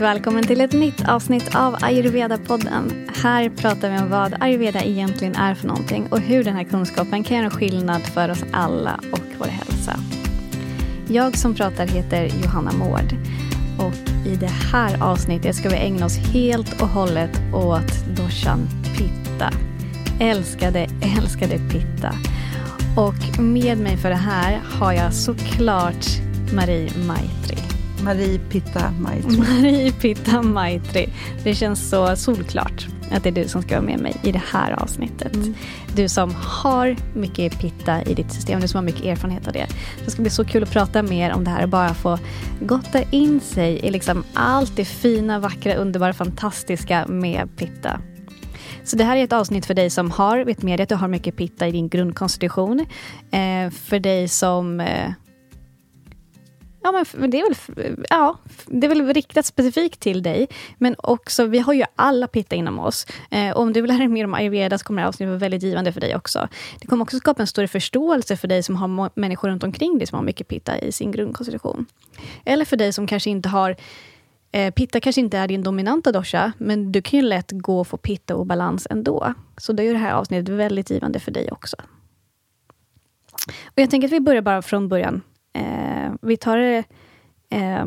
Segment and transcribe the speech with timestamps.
[0.00, 3.10] varmt välkommen till ett nytt avsnitt av Ayurveda-podden.
[3.22, 7.24] Här pratar vi om vad ayurveda egentligen är för någonting och hur den här kunskapen
[7.24, 9.96] kan göra skillnad för oss alla och vår hälsa.
[11.08, 13.14] Jag som pratar heter Johanna Mård
[13.78, 19.50] och i det här avsnittet ska vi ägna oss helt och hållet åt doshan pitta.
[20.20, 20.86] Älskade,
[21.18, 22.14] älskade pitta.
[22.96, 26.06] Och med mig för det här har jag såklart
[26.54, 27.67] Marie Maitri.
[28.04, 29.36] Marie Pitta Maitri.
[29.38, 31.08] Marie Pitta Maitri.
[31.44, 34.42] Det känns så solklart att det är du som ska vara med mig i det
[34.52, 35.34] här avsnittet.
[35.34, 35.54] Mm.
[35.96, 39.66] Du som har mycket pitta i ditt system, du som har mycket erfarenhet av det.
[40.04, 42.18] Det ska bli så kul att prata mer om det här och bara få
[42.60, 48.00] gotta in sig i liksom allt det fina, vackra, underbara, fantastiska med pitta.
[48.84, 50.94] Så det här är ett avsnitt för dig som har, vet med dig att du
[50.94, 52.80] har mycket pitta i din grundkonstitution.
[53.30, 55.12] Eh, för dig som eh,
[56.92, 60.48] Ja, men det är, väl, ja, det är väl riktat specifikt till dig.
[60.78, 63.06] Men också, vi har ju alla pitta inom oss.
[63.30, 65.38] Eh, om du vill lära dig mer om ayurveda så kommer det här avsnittet vara
[65.38, 66.48] väldigt givande för dig också.
[66.80, 70.06] Det kommer också skapa en större förståelse för dig som har människor runt omkring dig
[70.06, 71.86] som har mycket pitta i sin grundkonstitution.
[72.44, 73.76] Eller för dig som kanske inte har
[74.52, 77.86] eh, Pitta kanske inte är din dominanta dosha, men du kan ju lätt gå och
[77.86, 79.34] få pitta och balans ändå.
[79.56, 81.76] Så då är det här avsnittet väldigt givande för dig också.
[83.64, 85.22] Och jag tänker att vi börjar bara från början
[85.58, 86.84] Eh, vi tar det...
[87.50, 87.84] Eh,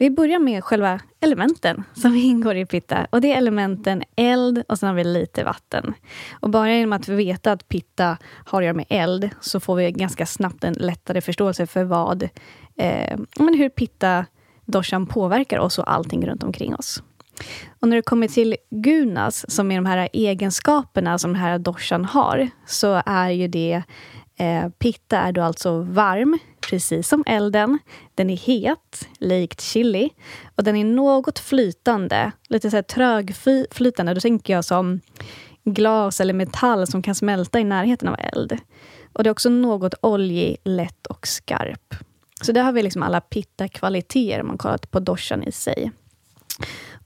[0.00, 3.06] vi börjar med själva elementen som ingår i pitta.
[3.10, 5.94] Och Det är elementen eld och sen har vi lite vatten.
[6.32, 9.92] Och Bara genom att veta att pitta har att göra med eld så får vi
[9.92, 12.22] ganska snabbt en lättare förståelse för vad,
[12.76, 14.26] eh, men hur pitta
[14.64, 17.02] doshan påverkar oss och allting runt omkring oss.
[17.80, 22.04] Och när det kommer till gunas, som är de här egenskaperna som den här doshan
[22.04, 23.82] har, så är ju det
[24.38, 27.78] Eh, pitta är då alltså varm, precis som elden.
[28.14, 30.10] Den är het, likt chili.
[30.54, 34.14] Och den är något flytande, lite så här trögflytande.
[34.14, 35.00] Då tänker jag som
[35.64, 38.58] glas eller metall som kan smälta i närheten av eld.
[39.12, 41.94] Och det är också något oljig, lätt och skarp.
[42.42, 45.92] Så där har vi liksom alla pitta-kvaliteter om man kollar på doshan i sig.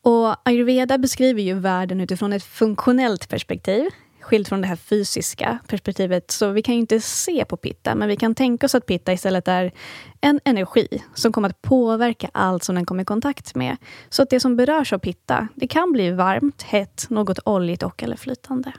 [0.03, 3.91] Och ayurveda beskriver ju världen utifrån ett funktionellt perspektiv
[4.23, 6.31] skilt från det här fysiska perspektivet.
[6.31, 9.13] Så vi kan ju inte se på pitta, men vi kan tänka oss att pitta
[9.13, 9.73] istället är
[10.21, 13.77] en energi som kommer att påverka allt som den kommer i kontakt med.
[14.09, 18.03] Så att det som berörs av pitta, det kan bli varmt, hett, något oljigt och
[18.03, 18.73] eller flytande.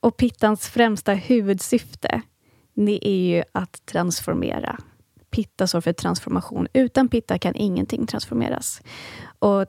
[0.00, 2.22] Och pittans främsta huvudsyfte,
[2.74, 4.78] det är ju att transformera.
[5.30, 6.68] Pitta står för transformation.
[6.72, 8.82] Utan pitta kan ingenting transformeras.
[9.38, 9.66] Och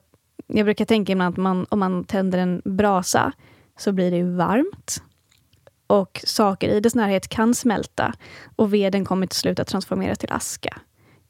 [0.47, 3.33] jag brukar tänka ibland att man, om man tänder en brasa
[3.77, 5.03] så blir det varmt.
[5.87, 8.13] Och saker i dess närhet kan smälta
[8.55, 10.77] och veden kommer till slut att transformeras till aska.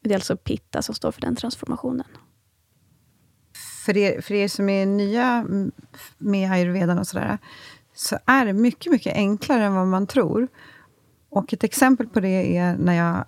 [0.02, 2.08] Det är alltså pitta som står för den transformationen.
[3.86, 5.72] För er, för er som är nya mm,
[6.18, 7.38] med ayurvedan och sådär,
[7.94, 10.48] så är det mycket, mycket enklare än vad man tror.
[11.30, 13.26] Och ett exempel på det är när jag...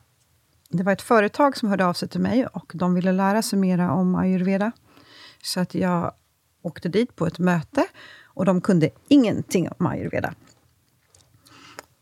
[0.70, 3.60] Det var ett företag som hörde av sig till mig och de ville lära sig
[3.60, 4.72] mer om ayurveda.
[5.44, 6.14] Så att jag
[6.62, 7.88] åkte dit på ett möte
[8.24, 10.34] och de kunde ingenting om ayurveda.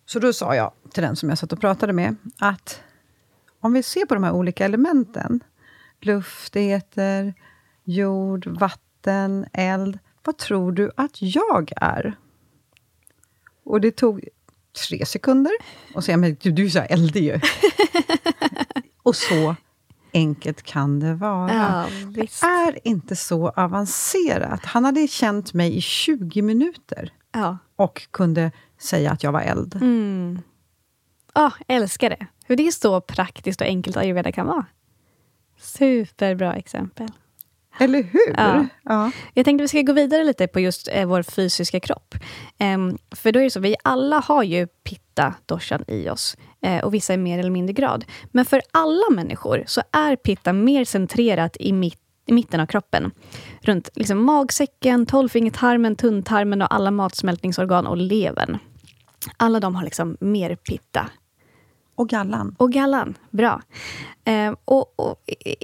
[0.06, 2.82] Så då sa jag till den som jag satt och pratade med att
[3.60, 5.44] om vi ser på de här olika elementen,
[6.00, 7.34] luft, eter,
[7.84, 10.00] jord, vatten, eld.
[10.24, 12.18] Vad tror du att jag är?
[13.64, 14.28] Och det tog
[14.88, 15.52] tre sekunder.
[15.96, 17.40] Och så men du, du är så eldig ju.
[19.04, 19.56] och så
[20.14, 21.54] enkelt kan det vara.
[21.54, 24.66] Ja, det är inte så avancerat.
[24.66, 27.58] Han hade känt mig i 20 minuter ja.
[27.76, 29.76] och kunde säga att jag var eld.
[29.76, 30.42] Mm.
[31.36, 32.28] Oh, älskar det.
[32.46, 34.66] Hur det är så praktiskt och enkelt ayurveda kan vara.
[35.60, 37.08] Superbra exempel.
[37.82, 38.34] Eller hur?
[38.38, 38.66] Ja.
[38.84, 39.12] ja.
[39.34, 42.16] Jag tänkte att vi ska gå vidare lite på just eh, vår fysiska kropp.
[42.60, 46.38] Um, för då är det så, vi alla har ju pitta, doshan, i oss.
[46.62, 48.06] Eh, och vissa i mer eller mindre grad.
[48.32, 53.12] Men för alla människor så är pitta mer centrerat i, mitt, i mitten av kroppen.
[53.62, 58.58] Runt liksom magsäcken, tolvfingertarmen, tunntarmen och alla matsmältningsorgan och levern.
[59.38, 61.10] Alla de har liksom mer pitta
[61.96, 62.56] och gallan.
[62.58, 63.62] Och gallan, bra.
[64.26, 65.16] Eh, och, och,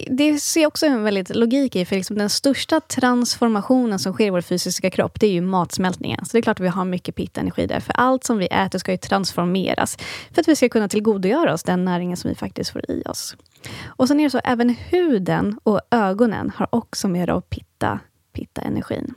[0.08, 4.28] det ser jag också en väldigt logik i, för liksom den största transformationen som sker
[4.28, 6.26] i vår fysiska kropp, det är ju matsmältningen.
[6.26, 8.80] Så det är klart att vi har mycket pittenergi där, för allt som vi äter
[8.80, 9.98] ska ju transformeras,
[10.32, 13.36] för att vi ska kunna tillgodogöra oss den näringen som vi faktiskt får i oss.
[13.86, 18.00] Och sen är det så, även huden och ögonen har också mer av pitta,
[18.34, 19.14] pitta-energin.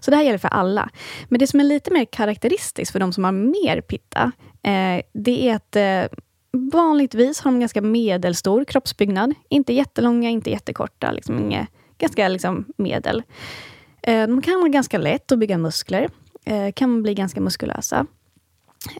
[0.00, 0.90] Så det här gäller för alla.
[1.28, 5.48] Men det som är lite mer karaktäristiskt för de som har mer pitta, eh, det
[5.48, 6.18] är att eh,
[6.54, 9.34] vanligtvis har de ganska medelstor kroppsbyggnad.
[9.48, 11.12] Inte jättelånga, inte jättekorta.
[11.12, 11.66] Liksom inga,
[11.98, 13.22] ganska liksom medel.
[14.02, 16.10] Eh, de kan vara ganska lätt att bygga muskler.
[16.44, 18.06] Eh, kan bli ganska muskulösa.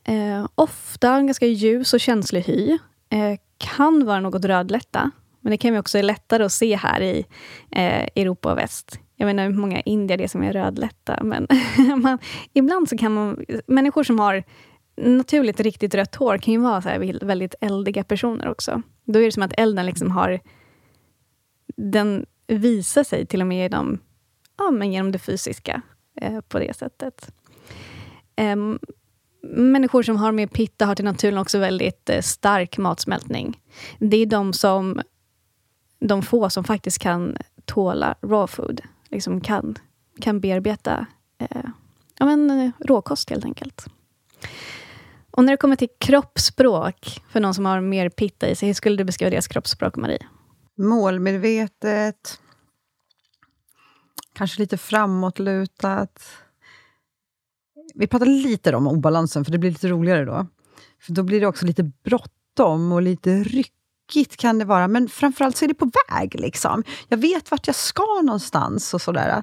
[0.04, 2.78] Eh, ofta ganska ljus och känslig hy.
[3.10, 5.10] Eh, kan vara något rödlätta.
[5.40, 7.26] Men det kan vi också lättare att se här i
[7.70, 8.98] eh, Europa och väst.
[9.16, 11.46] Jag menar hur många indier det är som är rödlätta, men
[12.02, 12.18] man,
[12.52, 13.44] ibland så kan man...
[13.66, 14.44] Människor som har
[14.96, 18.82] naturligt riktigt rött hår kan ju vara så här väldigt eldiga personer också.
[19.04, 20.40] Då är det som att elden liksom har...
[21.76, 23.98] Den visar sig till och med genom,
[24.58, 25.82] ja, men genom det fysiska
[26.20, 27.32] eh, på det sättet.
[28.36, 28.56] Eh,
[29.42, 33.60] människor som har mer pitta har till naturen också väldigt eh, stark matsmältning.
[33.98, 35.00] Det är de som
[35.98, 39.74] de få som faktiskt kan tåla raw food, liksom kan,
[40.20, 41.06] kan bearbeta
[41.38, 41.64] eh,
[42.18, 43.86] ja, men, eh, råkost helt enkelt.
[45.36, 48.74] Och när det kommer till kroppsspråk, för någon som har mer pitta i sig, hur
[48.74, 50.26] skulle du beskriva deras kroppsspråk, Marie?
[50.78, 52.40] Målmedvetet,
[54.32, 56.28] kanske lite framåtlutat.
[57.94, 60.46] Vi pratar lite om obalansen, för det blir lite roligare då.
[61.00, 65.56] För då blir det också lite bråttom och lite ryckigt kan det vara, men framförallt
[65.56, 66.40] så är det på väg.
[66.40, 66.84] liksom.
[67.08, 69.42] Jag vet vart jag ska någonstans och sådär.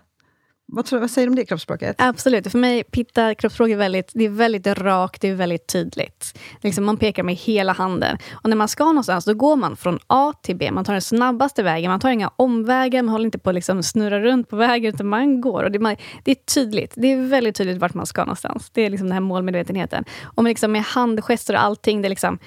[0.73, 1.95] Vad, tror, vad säger du om det kroppsspråket?
[1.97, 2.51] Absolut.
[2.51, 6.39] För mig pitta kroppsspråk är väldigt, det är väldigt rakt, det är väldigt tydligt.
[6.61, 8.17] Liksom man pekar med hela handen.
[8.31, 10.71] Och när man ska någonstans, då går man från A till B.
[10.71, 13.83] Man tar den snabbaste vägen, man tar inga omvägar, man håller inte på att liksom
[13.83, 15.63] snurra runt på vägen, utan man går.
[15.63, 16.93] Och det, man, det, är tydligt.
[16.95, 18.69] Det är väldigt tydligt vart man ska någonstans.
[18.73, 20.05] Det är liksom den här målmedvetenheten.
[20.23, 22.39] Och med, liksom med handgester och allting, det är, liksom,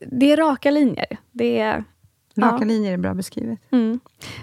[0.00, 1.18] det är raka linjer.
[1.32, 1.84] Det är
[2.36, 2.64] Raka ja.
[2.64, 3.58] linjer är bra beskrivet.
[3.70, 4.00] Mm.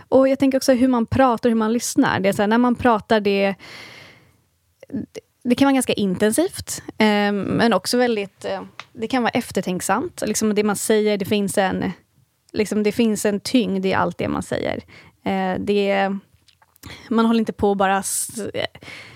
[0.09, 2.19] Och Jag tänker också hur man pratar och hur man lyssnar.
[2.19, 3.55] Det är så här, när man pratar, det,
[5.43, 8.45] det kan vara ganska intensivt, eh, men också väldigt...
[8.45, 8.61] Eh,
[8.93, 10.23] det kan vara eftertänksamt.
[10.25, 11.91] Liksom det man säger, det finns en,
[12.51, 14.83] liksom det finns en tyngd i allt det man säger.
[15.25, 16.17] Eh, det,
[17.09, 18.03] man håller inte på bara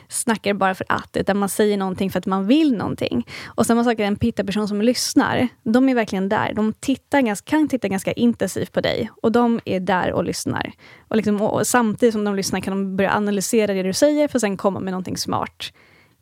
[0.09, 3.27] snackar bara för att, utan man säger någonting för att man vill någonting.
[3.45, 5.47] Och samma sak är en pitta-person som lyssnar.
[5.63, 6.53] De är verkligen där.
[6.53, 10.71] De tittar ganska, kan titta ganska intensivt på dig och de är där och lyssnar.
[11.07, 14.37] Och, liksom, och samtidigt som de lyssnar kan de börja analysera det du säger för
[14.37, 15.73] att sen komma med någonting smart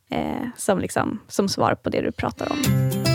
[0.10, 3.15] eh, som, liksom, som svar på det du pratar om.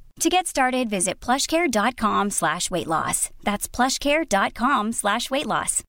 [0.21, 3.29] To get started, visit plushcare.com slash weight loss.
[3.43, 5.83] That's plushcare.com slash weight loss.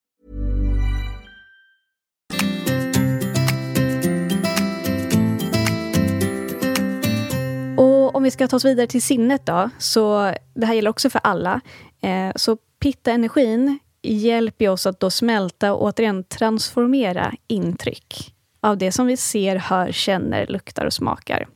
[7.76, 11.10] Och om vi ska ta oss vidare till sinnet då, så det här gäller också
[11.10, 11.60] för alla.
[12.00, 19.06] Eh, så pitta-energin hjälper oss att då smälta och återigen transformera intryck av det som
[19.06, 21.46] vi ser, hör, känner, luktar och smakar.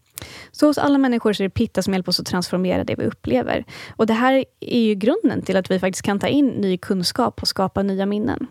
[0.50, 3.04] Så hos alla människor så är det pitta som hjälper oss att transformera det vi
[3.04, 3.64] upplever.
[3.96, 7.42] Och det här är ju grunden till att vi faktiskt kan ta in ny kunskap
[7.42, 8.46] och skapa nya minnen.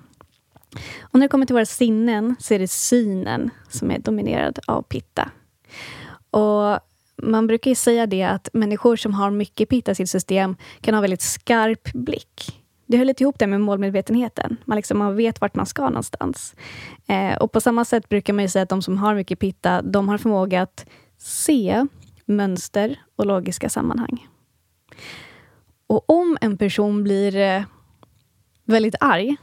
[1.01, 4.81] Och när det kommer till våra sinnen så är det synen som är dominerad av
[4.81, 5.29] pitta.
[6.31, 6.79] Och
[7.23, 10.93] man brukar ju säga det att människor som har mycket pitta i sitt system kan
[10.93, 12.61] ha väldigt skarp blick.
[12.87, 14.57] Det hör lite ihop det med målmedvetenheten.
[14.65, 16.55] Man, liksom, man vet vart man ska någonstans.
[17.07, 20.09] Eh, och på samma sätt brukar man säga att de som har mycket pitta, de
[20.09, 20.85] har förmåga att
[21.17, 21.87] se
[22.25, 24.27] mönster och logiska sammanhang.
[25.87, 27.63] Och om en person blir eh,
[28.65, 29.35] väldigt arg,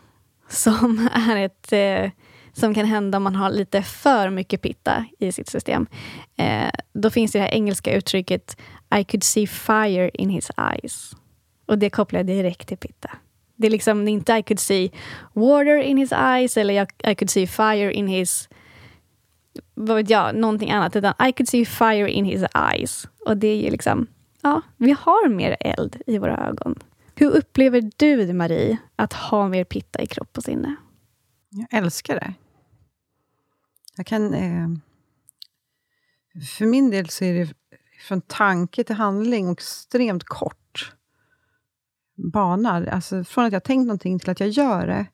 [0.48, 2.10] som är ett eh,
[2.52, 5.86] som kan hända om man har lite för mycket pitta i sitt system.
[6.36, 8.56] Eh, då finns det här engelska uttrycket
[9.00, 11.12] I could see fire in his eyes.
[11.66, 13.10] Och det kopplar jag direkt till pitta.
[13.56, 14.90] Det är liksom inte I could see
[15.32, 18.48] water in his eyes eller I could see fire in his
[19.74, 23.08] vad vet jag, någonting annat, utan I could see fire in his eyes.
[23.26, 24.06] Och det är ju liksom,
[24.42, 26.78] ja, vi har mer eld i våra ögon.
[27.14, 30.76] Hur upplever du, Marie, att ha mer pitta i kropp och sinne?
[31.50, 32.34] Jag älskar det.
[33.96, 34.34] Jag kan...
[34.34, 34.68] Eh,
[36.58, 37.54] för min del så är det
[38.00, 40.92] från tanke till handling extremt kort
[42.32, 42.86] bana.
[42.90, 45.06] Alltså från att jag tänkt någonting till att jag gör det,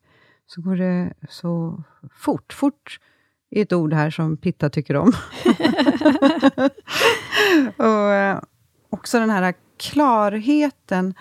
[0.46, 2.52] så går det så fort.
[2.52, 3.00] Fort
[3.50, 5.12] är ett ord här som Pitta tycker om.
[7.76, 8.40] och eh,
[8.90, 11.14] också den här klarheten.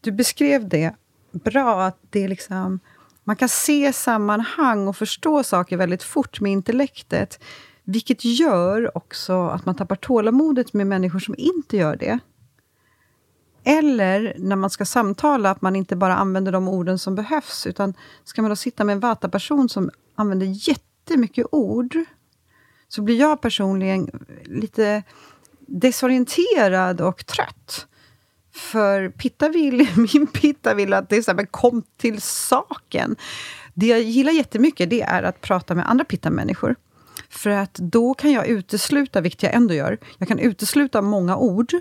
[0.00, 0.94] du beskrev det
[1.32, 2.80] bra, att det liksom,
[3.24, 7.44] man kan se sammanhang och förstå saker väldigt fort med intellektet.
[7.84, 12.18] Vilket gör också att man tappar tålamodet med människor som inte gör det.
[13.64, 17.94] Eller när man ska samtala, att man inte bara använder de orden som behövs, utan
[18.24, 21.96] ska man då sitta med en vata-person som använder jättemycket ord,
[22.88, 25.02] så blir jag personligen lite
[25.66, 27.86] desorienterad och trött.
[28.54, 33.16] För Pitta vill, min Pitta vill att det är så här, kom till saken.
[33.74, 36.76] Det jag gillar jättemycket det är att prata med andra Pitta-människor.
[37.28, 41.74] För att då kan jag utesluta, vilket jag ändå gör, jag kan utesluta många ord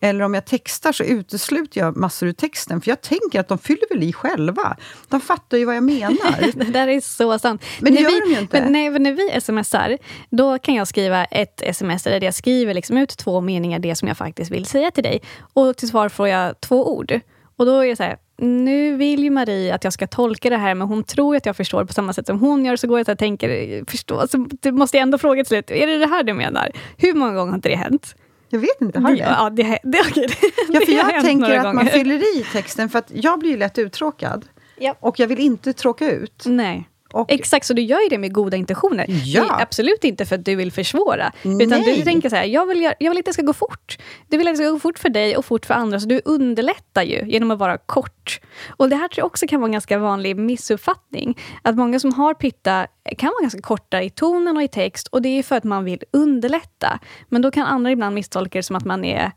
[0.00, 3.58] eller om jag textar så utesluter jag massor ur texten, för jag tänker att de
[3.58, 4.76] fyller väl i själva.
[5.08, 6.58] De fattar ju vad jag menar.
[6.64, 7.64] det där är så sant.
[7.80, 8.60] Men det när gör vi, de ju inte.
[8.60, 9.98] Men nej, när vi smsar,
[10.30, 14.08] då kan jag skriva ett sms där jag skriver liksom ut två meningar, det som
[14.08, 15.22] jag faktiskt vill säga till dig.
[15.52, 17.20] Och till svar får jag två ord.
[17.56, 20.56] Och då är det så här, nu vill ju Marie att jag ska tolka det
[20.56, 22.76] här, men hon tror att jag förstår på samma sätt som hon gör.
[22.76, 24.28] Så går jag och tänker, förstå.
[24.28, 26.70] Så du måste ändå fråga till slut, är det det här du menar?
[26.96, 28.14] Hur många gånger har inte det hänt?
[28.48, 29.18] Jag vet inte, har det?
[29.18, 30.26] Ja, det, det, det, okay.
[30.68, 31.72] ja, för jag tänker att gånger.
[31.74, 34.46] man fyller i texten, för att jag blir ju lätt uttråkad.
[34.78, 34.94] Ja.
[35.00, 36.44] Och jag vill inte tråka ut.
[36.46, 36.88] Nej.
[37.16, 39.06] Och, Exakt, så du gör ju det med goda intentioner.
[39.08, 39.40] Ja.
[39.42, 41.32] Det är absolut inte för att du vill försvåra.
[41.42, 41.96] Utan Nej.
[41.96, 43.98] du tänker så här, jag vill, jag vill att det ska gå fort.
[44.28, 46.20] Du vill att det ska gå fort för dig och fort för andra, så du
[46.24, 48.40] underlättar ju genom att vara kort.
[48.68, 51.38] Och det här tror jag också kan vara en ganska vanlig missuppfattning.
[51.62, 52.86] Att många som har pitta
[53.18, 55.84] kan vara ganska korta i tonen och i text, och det är för att man
[55.84, 56.98] vill underlätta.
[57.28, 59.32] Men då kan andra ibland misstolka det som att man är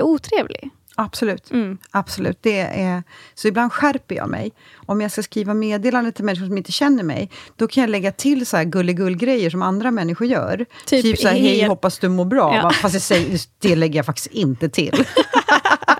[0.00, 0.70] otrevlig.
[1.00, 1.50] Absolut.
[1.50, 1.78] Mm.
[1.90, 2.38] Absolut.
[2.40, 3.02] Det är,
[3.34, 4.52] så ibland skärper jag mig.
[4.86, 8.12] Om jag ska skriva meddelande till människor som inte känner mig, då kan jag lägga
[8.12, 10.66] till så här gulligull-grejer som andra människor gör.
[10.86, 12.56] Typ Typ, så här, hej, helt- hoppas du mår bra.
[12.62, 12.70] Ja.
[12.70, 15.04] Fast jag säger, det lägger jag faktiskt inte till.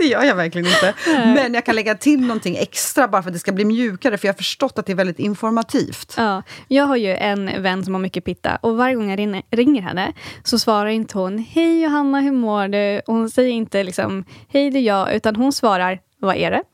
[0.00, 0.94] det gör jag verkligen inte.
[1.06, 4.26] Men jag kan lägga till någonting extra bara för att det ska bli mjukare, för
[4.28, 6.14] jag har förstått att det är väldigt informativt.
[6.16, 9.82] Ja, jag har ju en vän som har mycket pitta och varje gång jag ringer
[9.82, 10.12] henne
[10.44, 13.00] så svarar inte hon Hej Johanna, hur mår du?
[13.06, 16.62] Och hon säger inte liksom Hej det är jag, utan hon svarar Vad är det?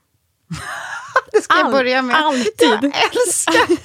[1.31, 2.15] Det ska jag All- börja med.
[2.15, 2.69] alltid.
[2.81, 2.83] Jag
[3.25, 3.61] älskar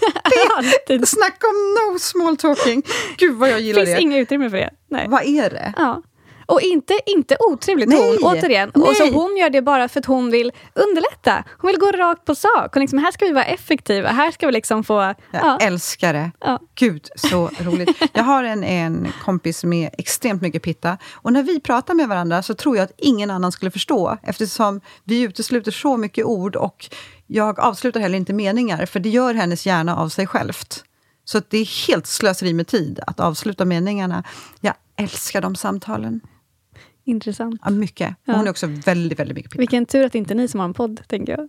[0.59, 1.09] Alltid.
[1.09, 2.83] Snacka om no small talking.
[3.19, 4.03] Gud vad jag Det gillar finns det.
[4.03, 4.71] inget utrymme för det.
[4.91, 5.07] Nej.
[5.09, 5.73] Vad är det?
[5.77, 6.03] Ja.
[6.47, 8.71] Och inte, inte otrevlig ton, Nej, återigen.
[8.71, 9.13] Och så nej.
[9.13, 11.45] hon gör det bara för att hon vill underlätta.
[11.59, 12.75] Hon vill gå rakt på sak.
[12.75, 14.09] Hon liksom, här ska vi vara effektiva.
[14.09, 15.01] Här ska vi liksom få...
[15.03, 16.31] Jag Ja, älskar det.
[16.41, 16.59] Ja.
[16.75, 17.97] Gud, så roligt.
[18.13, 20.99] Jag har en, en kompis med extremt mycket pitta.
[21.13, 24.17] Och när vi pratar med varandra så tror jag att ingen annan skulle förstå.
[24.23, 26.89] Eftersom vi utesluter så mycket ord och
[27.27, 28.87] jag avslutar heller inte meningar.
[28.87, 30.85] För det gör hennes hjärna av sig självt.
[31.25, 34.25] Så det är helt slöseri med tid att avsluta meningarna.
[34.61, 36.21] Jag älskar de samtalen.
[37.05, 37.61] Intressant.
[37.65, 38.17] Ja, mycket.
[38.25, 38.35] Ja.
[38.35, 39.61] hon är också väldigt, väldigt mycket pitta.
[39.61, 41.49] Vilken tur att det inte är ni som har en podd, tänker jag.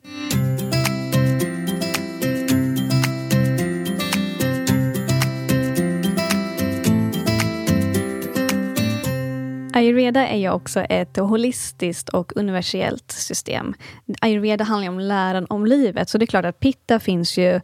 [9.76, 13.74] Ayurveda är ju också ett holistiskt och universellt system.
[14.22, 17.62] Ayurveda handlar om läran om livet, så det är klart att pitta finns ju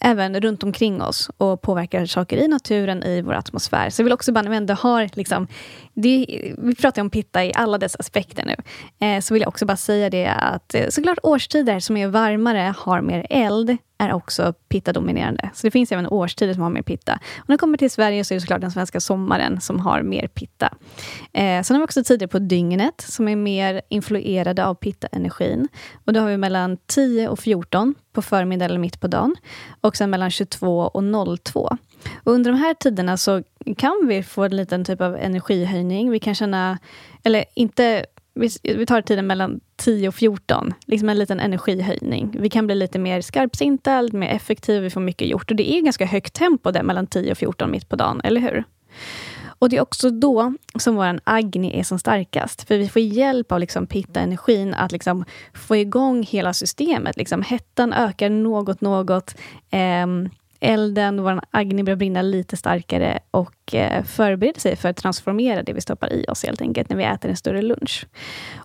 [0.00, 3.90] även runt omkring oss och påverkar saker i naturen, i vår atmosfär.
[3.90, 5.10] Så jag vill också bara, när vi ändå har...
[5.12, 5.46] Liksom,
[5.94, 6.26] det,
[6.58, 8.56] vi pratar om pitta i alla dess aspekter nu.
[9.06, 12.74] Eh, så vill jag också bara säga det att eh, såklart årstider som är varmare
[12.78, 15.50] har mer eld är också pitta-dominerande.
[15.54, 17.12] Så det finns även årstider som har mer pitta.
[17.38, 20.02] Och när det kommer till Sverige så är det såklart den svenska sommaren som har
[20.02, 20.74] mer pitta.
[21.32, 25.68] Eh, sen har vi också tider på dygnet som är mer influerade av pitta-energin.
[26.04, 29.36] Och då har vi mellan 10 och 14 på förmiddag eller mitt på dagen.
[29.80, 31.76] Och sen mellan 22 och 02.
[32.24, 33.42] Och under de här tiderna så
[33.76, 36.10] kan vi få en liten typ av energihöjning.
[36.10, 36.78] Vi kan känna,
[37.24, 38.06] eller inte
[38.62, 42.36] vi, tar tiden mellan 10 och 14, liksom en liten energihöjning.
[42.40, 45.50] Vi kan bli lite mer skarpsinta, lite mer effektiva, vi får mycket gjort.
[45.50, 48.40] Och det är ganska högt tempo där mellan 10 och 14 mitt på dagen, eller
[48.40, 48.64] hur?
[49.58, 52.68] Och det är också då som vår agni är som starkast.
[52.68, 55.24] För vi får hjälp av liksom pitta-energin att liksom
[55.54, 57.16] få igång hela systemet.
[57.16, 59.34] Liksom hettan ökar något, något.
[59.70, 60.28] Ehm,
[60.60, 65.72] elden, vår agni börjar brinna lite starkare och eh, förbereder sig för att transformera det
[65.72, 68.06] vi stoppar i oss helt enkelt när vi äter en större lunch.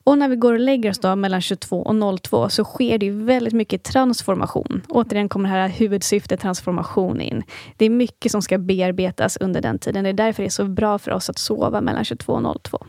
[0.04, 3.10] Och när vi går och lägger oss då mellan 22 och 02 så sker det
[3.10, 4.82] väldigt mycket transformation.
[4.90, 7.44] Återigen kommer det här huvudsyftet transformation in.
[7.78, 10.04] Det är mycket som ska bearbetas under den tiden.
[10.04, 12.86] Det är därför det är så bra för oss att sova mellan 22 och 02.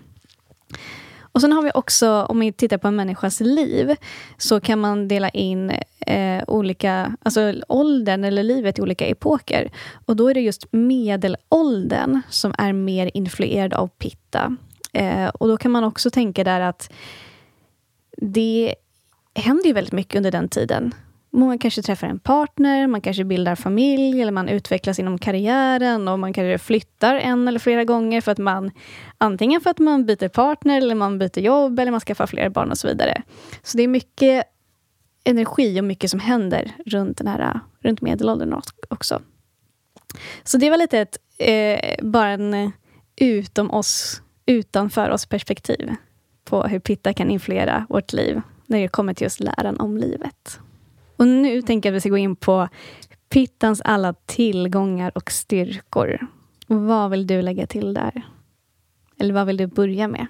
[1.33, 3.97] Och sen har vi också, om vi tittar på en människas liv,
[4.37, 5.71] så kan man dela in
[6.07, 9.71] eh, olika, alltså åldern eller livet i olika epoker.
[10.07, 14.57] Och då är det just medelåldern som är mer influerad av pitta.
[14.93, 16.93] Eh, och då kan man också tänka där att
[18.17, 18.75] det
[19.35, 20.95] händer ju väldigt mycket under den tiden.
[21.35, 26.19] Många kanske träffar en partner, man kanske bildar familj eller man utvecklas inom karriären och
[26.19, 28.71] man kanske flyttar en eller flera gånger för att man
[29.19, 32.71] antingen för att man byter partner eller man byter jobb eller man skaffar fler barn
[32.71, 33.23] och så vidare.
[33.63, 34.45] Så det är mycket
[35.25, 39.23] energi och mycket som händer runt, den här, runt medelåldern också.
[40.45, 42.73] Så det var lite ett, eh, bara en
[43.17, 45.91] utom oss, utanför oss perspektiv
[46.45, 50.59] på hur pitta kan influera vårt liv när det kommer till just läran om livet.
[51.23, 52.69] Och nu tänker jag att vi ska gå in på
[53.29, 56.27] pittans alla tillgångar och styrkor.
[56.67, 58.23] vad vill du lägga till där?
[59.19, 60.27] Eller vad vill du börja med?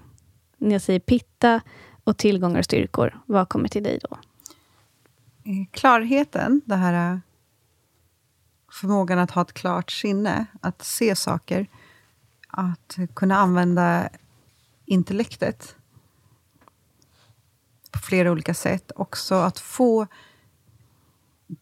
[0.57, 1.61] När jag säger pitta
[2.05, 4.19] och tillgångar och styrkor, vad kommer till dig då?
[5.45, 7.19] Mm, klarheten, det här äh,
[8.73, 11.67] förmågan att ha ett klart sinne, att se saker,
[12.49, 14.09] att kunna använda
[14.85, 15.77] intellektet
[17.91, 18.93] på flera olika sätt.
[18.97, 20.07] Också att få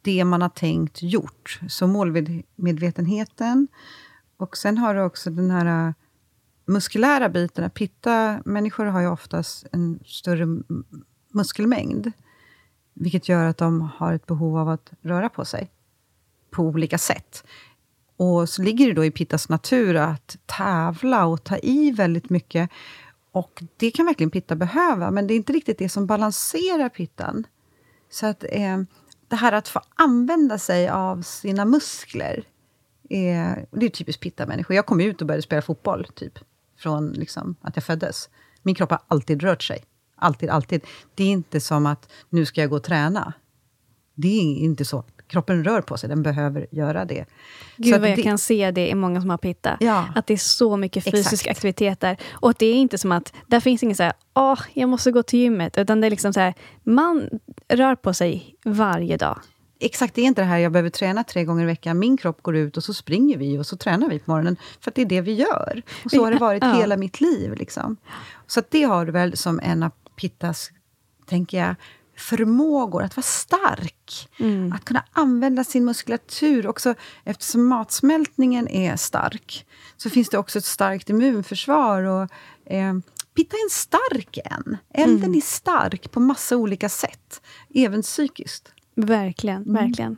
[0.02, 1.60] det man har tänkt gjort.
[1.68, 3.68] Så målmedvetenheten.
[4.36, 5.92] Och sen har du också den här äh,
[6.66, 7.70] muskulära biten.
[7.70, 10.46] Pitta-människor har ju oftast en större
[11.32, 12.12] muskelmängd.
[12.94, 15.70] Vilket gör att de har ett behov av att röra på sig
[16.50, 17.44] på olika sätt.
[18.16, 22.70] Och så ligger det då i Pittas natur att tävla och ta i väldigt mycket.
[23.32, 27.46] Och det kan verkligen Pitta behöva, men det är inte riktigt det som balanserar Pittan.
[28.10, 28.82] Så att eh,
[29.30, 32.44] det här att få använda sig av sina muskler,
[33.08, 34.76] är, det är typiskt Pitta-människor.
[34.76, 36.38] Jag kom ut och började spela fotboll, typ,
[36.78, 38.28] från liksom att jag föddes.
[38.62, 39.84] Min kropp har alltid rört sig.
[40.16, 40.84] Alltid, alltid.
[41.14, 43.32] Det är inte som att nu ska jag gå och träna.
[44.14, 47.24] Det är inte så kroppen rör på sig, den behöver göra det.
[47.76, 49.76] Gud vad jag det, kan se det i många som har pitta.
[49.80, 51.50] Ja, att det är så mycket fysisk exakt.
[51.50, 52.16] aktivitet där.
[52.32, 55.22] Och det är inte som att, där finns inget så här, åh, jag måste gå
[55.22, 55.78] till gymmet.
[55.78, 57.28] Utan det är liksom så här, man
[57.70, 59.40] rör på sig varje dag.
[59.82, 61.98] Exakt, det är inte det här jag behöver träna tre gånger i veckan.
[61.98, 64.56] Min kropp går ut och så springer vi och så tränar vi på morgonen.
[64.80, 65.82] För att det är det vi gör.
[66.04, 66.72] Och så har det varit ja.
[66.72, 67.54] hela mitt liv.
[67.54, 67.96] Liksom.
[68.46, 70.70] Så det har du väl som en av Pittas,
[71.26, 71.74] tänker jag,
[72.16, 74.28] förmågor, att vara stark.
[74.38, 74.72] Mm.
[74.72, 76.66] Att kunna använda sin muskulatur.
[76.66, 82.02] Också eftersom matsmältningen är stark, så finns det också ett starkt immunförsvar.
[82.02, 82.28] Och,
[82.72, 82.94] eh,
[83.34, 84.76] Pitta är en stark en.
[84.94, 85.34] Elden mm.
[85.34, 87.42] är stark på massa olika sätt,
[87.74, 88.72] även psykiskt.
[88.94, 89.74] Verkligen, mm.
[89.74, 90.16] verkligen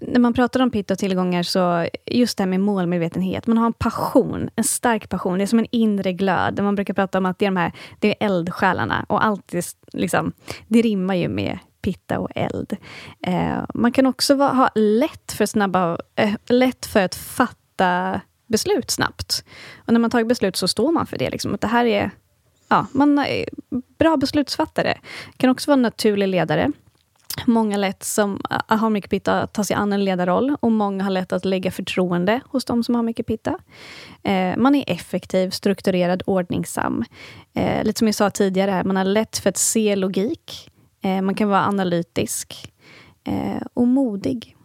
[0.00, 3.46] när man pratar om pitta och tillgångar, så just det här med målmedvetenhet.
[3.46, 5.38] Man har en passion, en stark passion.
[5.38, 6.62] Det är som en inre glöd.
[6.62, 9.06] Man brukar prata om att det är de här det är eldsjälarna.
[9.08, 9.54] Och allt
[9.92, 10.32] liksom,
[10.68, 12.76] det rimmar ju med pitta och eld.
[13.26, 18.20] Eh, man kan också va, ha lätt för, snabba, eh, lätt för att fatta
[18.52, 19.44] beslut snabbt.
[19.86, 21.30] Och när man tagit beslut så står man för det.
[21.30, 22.10] Liksom, att det här är
[22.68, 23.48] ja, man är
[23.98, 24.98] bra beslutsfattare.
[25.36, 26.72] Kan också vara en naturlig ledare.
[27.46, 31.04] Många lätt som ah, har mycket pitta att ta sig an en ledarroll och många
[31.04, 33.58] har lätt att lägga förtroende hos de som har mycket pitta.
[34.22, 37.04] Eh, man är effektiv, strukturerad, ordningsam.
[37.54, 40.70] Eh, lite som jag sa tidigare, man har lätt för att se logik.
[41.02, 42.72] Eh, man kan vara analytisk
[43.24, 44.56] eh, och modig.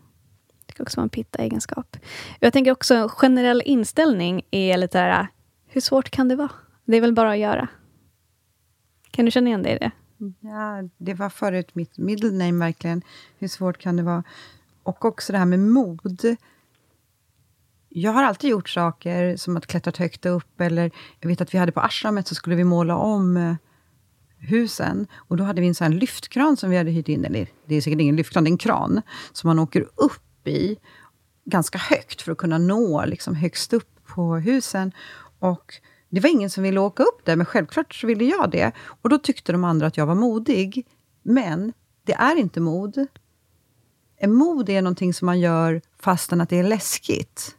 [0.77, 1.97] Det också vara en pitta-egenskap.
[2.39, 5.27] Jag tänker också generell inställning är lite här,
[5.67, 6.49] hur svårt kan det vara?
[6.85, 7.67] Det är väl bara att göra.
[9.11, 9.91] Kan du känna igen dig i det?
[10.39, 13.01] Ja, det var förut mitt middle name verkligen.
[13.37, 14.23] Hur svårt kan det vara?
[14.83, 16.35] Och också det här med mod.
[17.89, 21.57] Jag har alltid gjort saker som att klättrat högt upp, eller jag vet att vi
[21.57, 23.55] hade på ashramet så skulle vi måla om eh,
[24.37, 25.07] husen.
[25.15, 27.81] Och då hade vi en sån lyftkran som vi hade hyrt in, eller det är
[27.81, 29.01] säkert ingen lyftkran, det är en kran,
[29.33, 30.79] som man åker upp i
[31.45, 34.91] ganska högt för att kunna nå liksom högst upp på husen.
[35.39, 35.73] Och
[36.09, 38.71] det var ingen som ville åka upp där, men självklart så ville jag det.
[39.01, 40.87] Och då tyckte de andra att jag var modig.
[41.23, 43.07] Men det är inte mod.
[44.27, 47.55] Mod är någonting som man gör fastän att det är läskigt.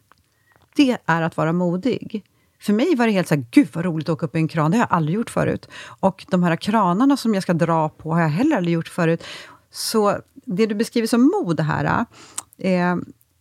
[0.76, 2.24] Det är att vara modig.
[2.60, 4.48] För mig var det helt så här, gud vad roligt att åka upp i en
[4.48, 5.68] kran, det har jag aldrig gjort förut.
[6.00, 9.24] Och de här kranarna som jag ska dra på har jag heller aldrig gjort förut.
[9.70, 12.04] Så det du beskriver som mod här,
[12.58, 12.96] eh,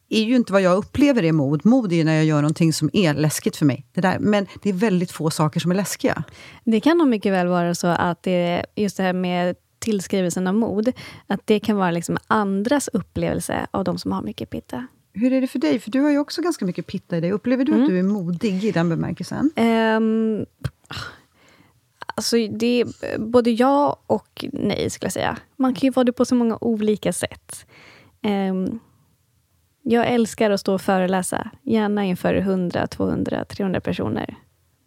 [0.09, 1.65] är ju inte vad jag upplever är mod.
[1.65, 3.85] Mod är när jag gör någonting som är läskigt för mig.
[3.93, 6.23] Det där, men det är väldigt få saker som är läskiga.
[6.63, 10.55] Det kan nog mycket väl vara så att det just det här med tillskrivelsen av
[10.55, 10.91] mod,
[11.27, 14.87] att det kan vara liksom andras upplevelse av de som har mycket pitta.
[15.13, 15.79] Hur är det för dig?
[15.79, 17.31] För du har ju också ganska mycket pitta i dig.
[17.31, 17.83] Upplever du mm.
[17.83, 19.51] att du är modig i den bemärkelsen?
[19.55, 20.45] Um,
[22.15, 22.85] alltså det
[23.17, 25.37] både ja och nej, skulle jag säga.
[25.55, 27.65] Man kan ju vara det på så många olika sätt.
[28.23, 28.79] Um,
[29.89, 34.35] jag älskar att stå och föreläsa, gärna inför 100, 200, 300 personer.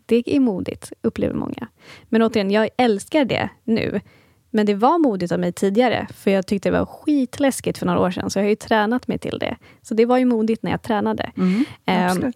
[0.06, 1.68] Det är modigt, upplever många.
[2.02, 4.00] Men återigen, jag älskar det nu.
[4.50, 8.00] Men det var modigt av mig tidigare, för jag tyckte det var skitläskigt för några
[8.00, 9.56] år sedan, så jag har ju tränat mig till det.
[9.82, 11.30] Så det var ju modigt när jag tränade.
[11.36, 11.64] Mm,
[12.22, 12.32] um,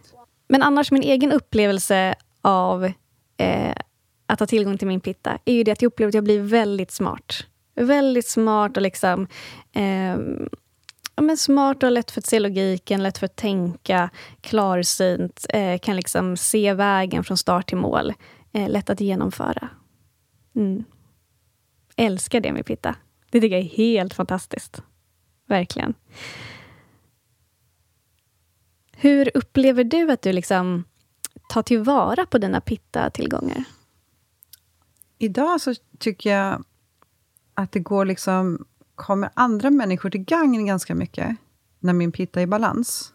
[0.49, 2.85] men annars, min egen upplevelse av
[3.37, 3.75] eh,
[4.27, 6.41] att ha tillgång till min pitta, är ju det att jag upplever att jag blir
[6.41, 7.47] väldigt smart.
[7.75, 9.27] Väldigt smart och liksom
[9.73, 10.17] eh,
[11.17, 15.79] ja, men smart och lätt för att se logiken, lätt för att tänka, klarsynt, eh,
[15.79, 18.15] kan liksom se vägen från start till mål.
[18.53, 19.69] Eh, lätt att genomföra.
[20.57, 20.85] Mm.
[21.97, 22.97] Älskar det med pitta.
[23.31, 24.83] Det tycker jag är helt fantastiskt.
[25.47, 25.95] Verkligen.
[28.93, 30.85] Hur upplever du att du liksom
[31.49, 33.65] tar tillvara på dina pitta-tillgångar?
[35.19, 36.65] Idag så tycker jag
[37.55, 41.37] att det går liksom kommer andra människor till gagn ganska mycket,
[41.79, 43.15] när min pitta är i balans.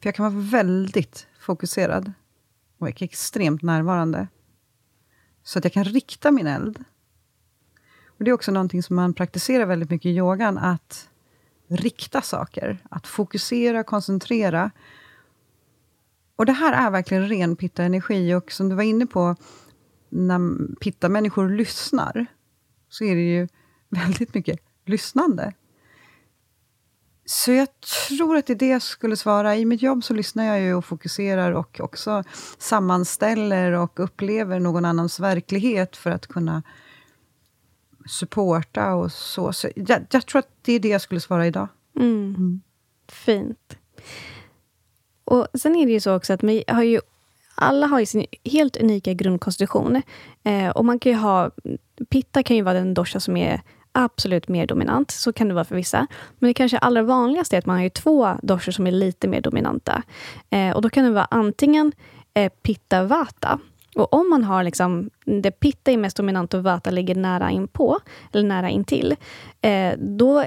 [0.00, 2.12] För jag kan vara väldigt fokuserad
[2.78, 4.28] och extremt närvarande.
[5.42, 6.84] Så att jag kan rikta min eld.
[8.06, 11.08] Och Det är också någonting som man praktiserar väldigt mycket i yogan, att
[11.68, 12.78] rikta saker.
[12.90, 14.70] Att fokusera, koncentrera.
[16.36, 18.34] Och det här är verkligen ren pitta-energi.
[18.34, 19.36] Och som du var inne på,
[20.08, 22.26] när pitta-människor lyssnar,
[22.88, 23.48] så är det ju
[23.88, 25.52] väldigt mycket lyssnande.
[27.24, 29.56] Så jag tror att det är det jag skulle svara.
[29.56, 32.24] I mitt jobb så lyssnar jag ju och fokuserar och också
[32.58, 36.62] sammanställer och upplever någon annans verklighet för att kunna
[38.06, 39.52] supporta och så.
[39.52, 41.68] så jag, jag tror att det är det jag skulle svara idag.
[41.96, 42.34] Mm.
[42.38, 42.60] Mm.
[43.08, 43.78] Fint.
[45.24, 47.00] Och Sen är det ju så också att vi har ju
[47.58, 50.02] alla har ju sin helt unika grundkonstitution.
[50.44, 51.50] Eh, och man kan ha,
[52.10, 53.60] pitta kan ju vara den dosha som är
[53.92, 55.10] absolut mer dominant.
[55.10, 56.06] Så kan det vara för vissa.
[56.38, 59.40] Men det kanske allra vanligaste är att man har två doshor som är lite mer
[59.40, 60.02] dominanta.
[60.50, 61.92] Eh, och Då kan det vara antingen
[62.34, 63.58] eh, pitta vata.
[63.94, 67.98] Och om man har liksom, det pitta är mest dominant och vata ligger nära inpå,
[68.32, 69.16] eller nära intill,
[69.60, 70.44] eh, då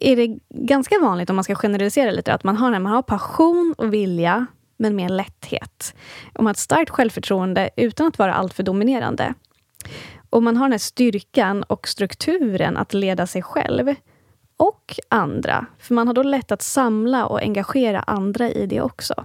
[0.00, 3.02] är det ganska vanligt, om man ska generalisera lite, att man har, när man har
[3.02, 4.46] passion och vilja
[4.80, 5.94] men med lätthet.
[6.34, 9.34] Om man har ett starkt självförtroende utan att vara alltför dominerande.
[10.30, 13.94] Och man har den här styrkan och strukturen att leda sig själv
[14.56, 15.66] och andra.
[15.78, 19.24] För man har då lätt att samla och engagera andra i det också.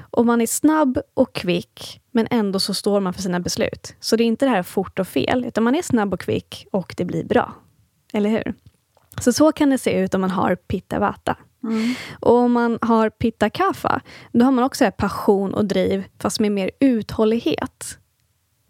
[0.00, 3.94] Och man är snabb och kvick, men ändå så står man för sina beslut.
[4.00, 6.66] Så det är inte det här fort och fel, utan man är snabb och kvick
[6.72, 7.54] och det blir bra.
[8.12, 8.54] Eller hur?
[9.20, 11.36] Så så kan det se ut om man har pitta vata.
[11.64, 11.94] Mm.
[12.20, 14.00] Och om man har pitta kaffa,
[14.32, 17.98] då har man också passion och driv, fast med mer uthållighet.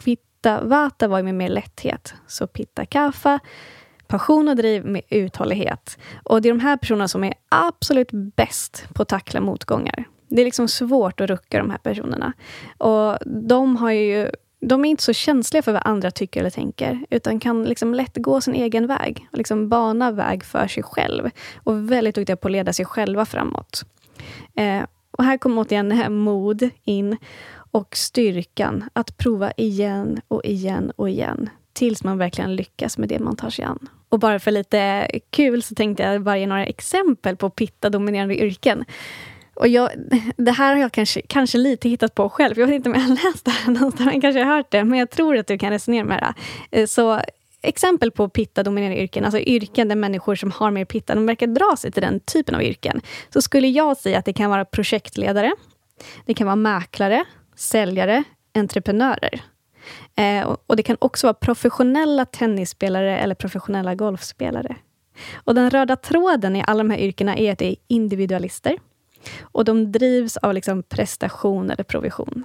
[0.05, 2.14] Pitta vata var med mer lätthet.
[2.26, 3.38] Så pitta kaffa,
[4.07, 5.98] passion och driv med uthållighet.
[6.24, 10.05] Och det är de här personerna som är absolut bäst på att tackla motgångar.
[10.28, 12.33] Det är liksom svårt att rucka de här personerna.
[12.78, 14.31] Och de har ju
[14.62, 18.16] de är inte så känsliga för vad andra tycker eller tänker, utan kan liksom lätt
[18.16, 19.27] gå sin egen väg.
[19.33, 21.31] Och liksom bana väg för sig själv.
[21.57, 23.85] Och väldigt duktiga på att leda sig själva framåt.
[24.55, 27.16] Eh, och här kommer återigen mod in.
[27.55, 31.51] Och styrkan att prova igen och igen och igen.
[31.72, 33.88] Tills man verkligen lyckas med det man tar sig an.
[34.09, 38.85] Och bara för lite kul så tänkte jag bara ge några exempel på pitta-dominerande yrken.
[39.62, 39.90] Och jag,
[40.37, 42.59] det här har jag kanske, kanske lite hittat på själv.
[42.59, 44.85] Jag vet inte om jag har läst det här någonstans, men kanske har hört det,
[44.85, 46.35] men jag tror att du kan resonera med
[46.70, 46.81] det.
[46.81, 47.20] Eh, så
[47.62, 51.77] exempel på pitta-dominerade yrken, alltså yrken där människor som har mer pitta, de verkar dra
[51.79, 53.01] sig till den typen av yrken.
[53.33, 55.53] Så skulle jag säga att det kan vara projektledare,
[56.27, 57.25] det kan vara mäklare,
[57.57, 59.42] säljare, entreprenörer.
[60.16, 64.77] Eh, och det kan också vara professionella tennisspelare eller professionella golfspelare.
[65.35, 68.77] Och den röda tråden i alla de här yrkena är att det är individualister.
[69.43, 72.45] Och de drivs av liksom prestation eller provision.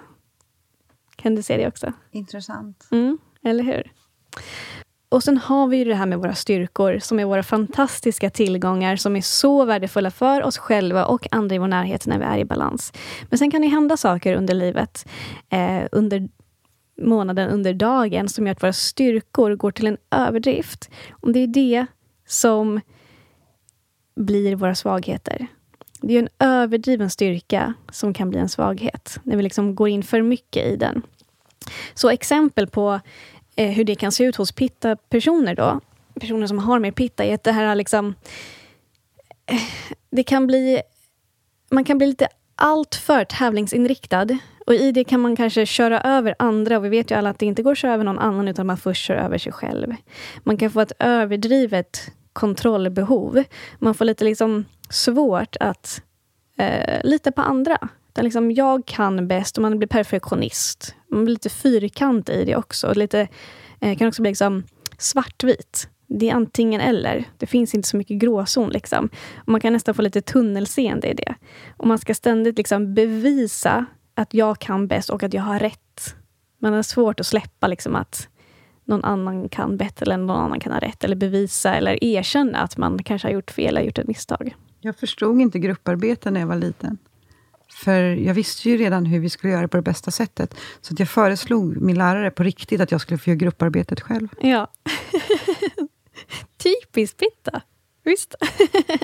[1.15, 1.93] Kan du se det också?
[2.11, 2.87] Intressant.
[2.91, 3.91] Mm, eller hur?
[5.09, 8.95] Och sen har vi ju det här med våra styrkor, som är våra fantastiska tillgångar,
[8.95, 12.37] som är så värdefulla för oss själva och andra i vår närhet när vi är
[12.37, 12.93] i balans.
[13.29, 15.07] Men sen kan det hända saker under livet,
[15.49, 16.29] eh, under
[17.01, 20.89] månaden, under dagen, som gör att våra styrkor går till en överdrift.
[21.11, 21.85] Och det är det
[22.25, 22.81] som
[24.15, 25.47] blir våra svagheter.
[26.01, 30.03] Det är en överdriven styrka som kan bli en svaghet, när vi liksom går in
[30.03, 31.01] för mycket i den.
[31.93, 32.99] Så exempel på
[33.55, 35.79] eh, hur det kan se ut hos pitta-personer då,
[36.19, 38.15] personer som har mer pitta, är att det här liksom...
[39.45, 39.61] Eh,
[40.09, 40.81] det kan bli...
[41.69, 44.27] Man kan bli lite alltför tävlingsinriktad.
[44.65, 46.77] Och I det kan man kanske köra över andra.
[46.77, 48.67] Och Vi vet ju alla att det inte går att köra över någon annan, utan
[48.67, 49.95] man först kör över sig själv.
[50.43, 53.43] Man kan få ett överdrivet kontrollbehov.
[53.79, 56.01] Man får lite liksom svårt att
[56.57, 57.77] eh, lita på andra.
[58.09, 60.95] Utan liksom, jag kan bäst och man blir perfektionist.
[61.11, 62.93] Man blir lite fyrkantig i det också.
[62.93, 63.27] Lite
[63.79, 64.63] Eh, kan också bli liksom
[64.97, 65.89] svartvit.
[66.07, 67.25] Det är antingen eller.
[67.37, 68.69] Det finns inte så mycket gråzon.
[68.69, 69.09] Liksom.
[69.35, 71.35] Och man kan nästan få lite tunnelseende i det.
[71.77, 76.15] Och man ska ständigt liksom bevisa att jag kan bäst och att jag har rätt.
[76.59, 78.29] Man har svårt att släppa liksom att
[78.87, 81.03] någon annan kan bättre eller någon annan kan ha rätt.
[81.03, 84.55] Eller bevisa eller erkänna att man kanske har gjort fel eller gjort ett misstag.
[84.81, 86.97] Jag förstod inte grupparbete när jag var liten.
[87.69, 90.55] För jag visste ju redan hur vi skulle göra på det bästa sättet.
[90.81, 94.27] Så jag föreslog min lärare på riktigt att jag skulle få göra grupparbetet själv.
[94.41, 94.67] Ja.
[96.57, 97.61] Typiskt Pitta.
[98.03, 98.35] Visst.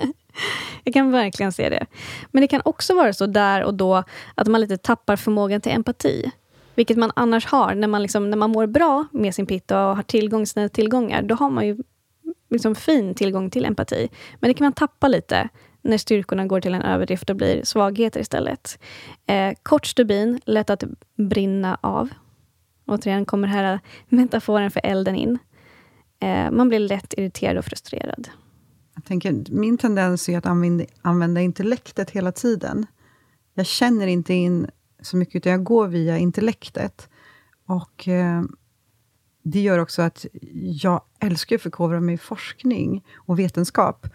[0.84, 1.86] jag kan verkligen se det.
[2.32, 4.04] Men det kan också vara så där och då
[4.36, 6.32] att man lite tappar förmågan till empati.
[6.76, 7.76] Vilket man annars har.
[7.76, 10.70] När man, liksom, när man mår bra med sin pitta och har tillgång till sina
[10.70, 11.78] tillgångar, då har man ju
[12.50, 14.10] liksom fin tillgång till empati.
[14.40, 15.50] Men det kan man tappa lite
[15.82, 18.80] när styrkorna går till en överdrift och blir svagheter istället.
[19.26, 20.84] Eh, kort stubin, lätt att
[21.18, 22.10] brinna av.
[22.86, 25.40] Återigen kommer här metaforen för elden in.
[26.20, 28.30] Eh, man blir lätt irriterad och frustrerad.
[28.96, 32.86] Jag tänker, min tendens är att använda, använda intellektet hela tiden.
[33.54, 34.68] Jag känner inte in
[35.06, 37.10] så mycket, utan jag går via intellektet.
[37.66, 38.44] Och eh,
[39.44, 40.26] Det gör också att
[40.82, 44.08] jag älskar att förkovra mig i forskning och vetenskap.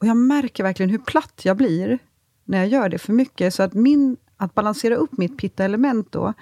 [0.00, 1.98] Och jag märker verkligen hur platt jag blir
[2.44, 3.54] när jag gör det för mycket.
[3.54, 6.32] Så att, min, att balansera upp mitt pitta-element då,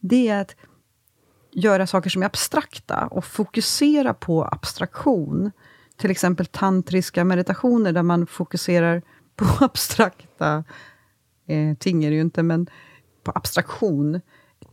[0.00, 0.56] det är att
[1.50, 5.50] göra saker som är abstrakta och fokusera på abstraktion.
[5.96, 9.02] Till exempel tantriska meditationer där man fokuserar
[9.36, 10.64] på abstrakta
[11.46, 12.66] eh, ting, är det ju inte, men
[13.24, 14.20] på abstraktion.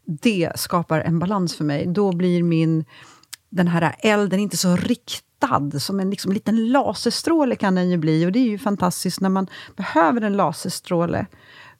[0.05, 1.85] Det skapar en balans för mig.
[1.87, 2.85] Då blir min
[3.49, 8.25] den här elden inte så riktad som en liksom, liten laserstråle kan den ju bli.
[8.25, 11.25] Och det är ju fantastiskt när man behöver en laserstråle.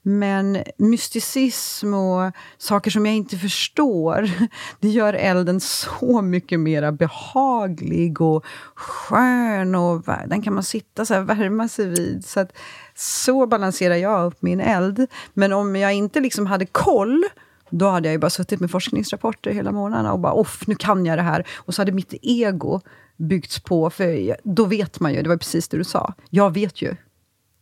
[0.03, 4.29] Men mysticism och saker som jag inte förstår,
[4.79, 9.75] det gör elden så mycket mer behaglig och skön.
[9.75, 12.25] Och den kan man sitta så här, värma sig vid.
[12.25, 12.57] Så, att,
[12.95, 15.07] så balanserar jag upp min eld.
[15.33, 17.23] Men om jag inte liksom hade koll,
[17.69, 21.05] då hade jag ju bara suttit med forskningsrapporter hela månaderna och bara off, nu kan
[21.05, 21.47] jag det här.
[21.55, 22.81] Och så hade mitt ego
[23.17, 26.13] byggts på, för då vet man ju, det var precis det du sa.
[26.29, 26.95] Jag vet ju.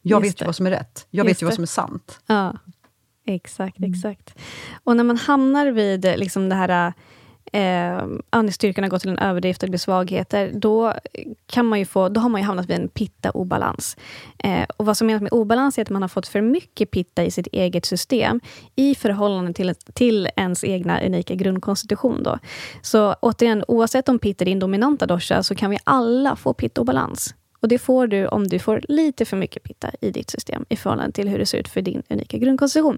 [0.02, 1.08] Jag Just vet ju vad som är rätt.
[1.10, 2.20] Jag Just vet ju vad som är sant.
[2.26, 2.58] Ja,
[3.26, 3.92] exakt, mm.
[3.92, 4.36] exakt.
[4.84, 6.94] Och när man hamnar vid liksom det här
[7.52, 10.94] eh, andningsstyrkan har gått till en överdrift det blir svagheter, då,
[11.46, 13.98] kan man ju få, då har man ju hamnat vid en pitta-obalans.
[14.38, 17.24] Eh, och vad som menas med obalans är att man har fått för mycket pitta
[17.24, 18.42] i sitt eget system
[18.76, 22.24] i förhållande till, till ens egna unika grundkonstitution.
[22.24, 22.40] Då.
[22.82, 27.36] Så återigen, oavsett om pitta är din dominanta dosha, så kan vi alla få pitta-obalans.
[27.60, 30.76] Och det får du om du får lite för mycket pitta i ditt system i
[30.76, 32.98] förhållande till hur det ser ut för din unika grundkonstitution.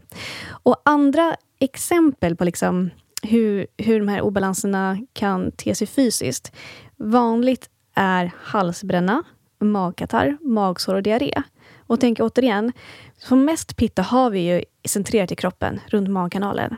[0.50, 2.90] Och andra exempel på liksom
[3.24, 6.52] hur, hur de här obalanserna kan te sig fysiskt.
[6.98, 9.24] Vanligt är halsbränna,
[9.60, 11.44] magkatarr, magsår och diarré.
[11.88, 12.72] Och tänk återigen,
[13.18, 16.76] som mest pitta har vi ju centrerat i kroppen, runt magkanalen.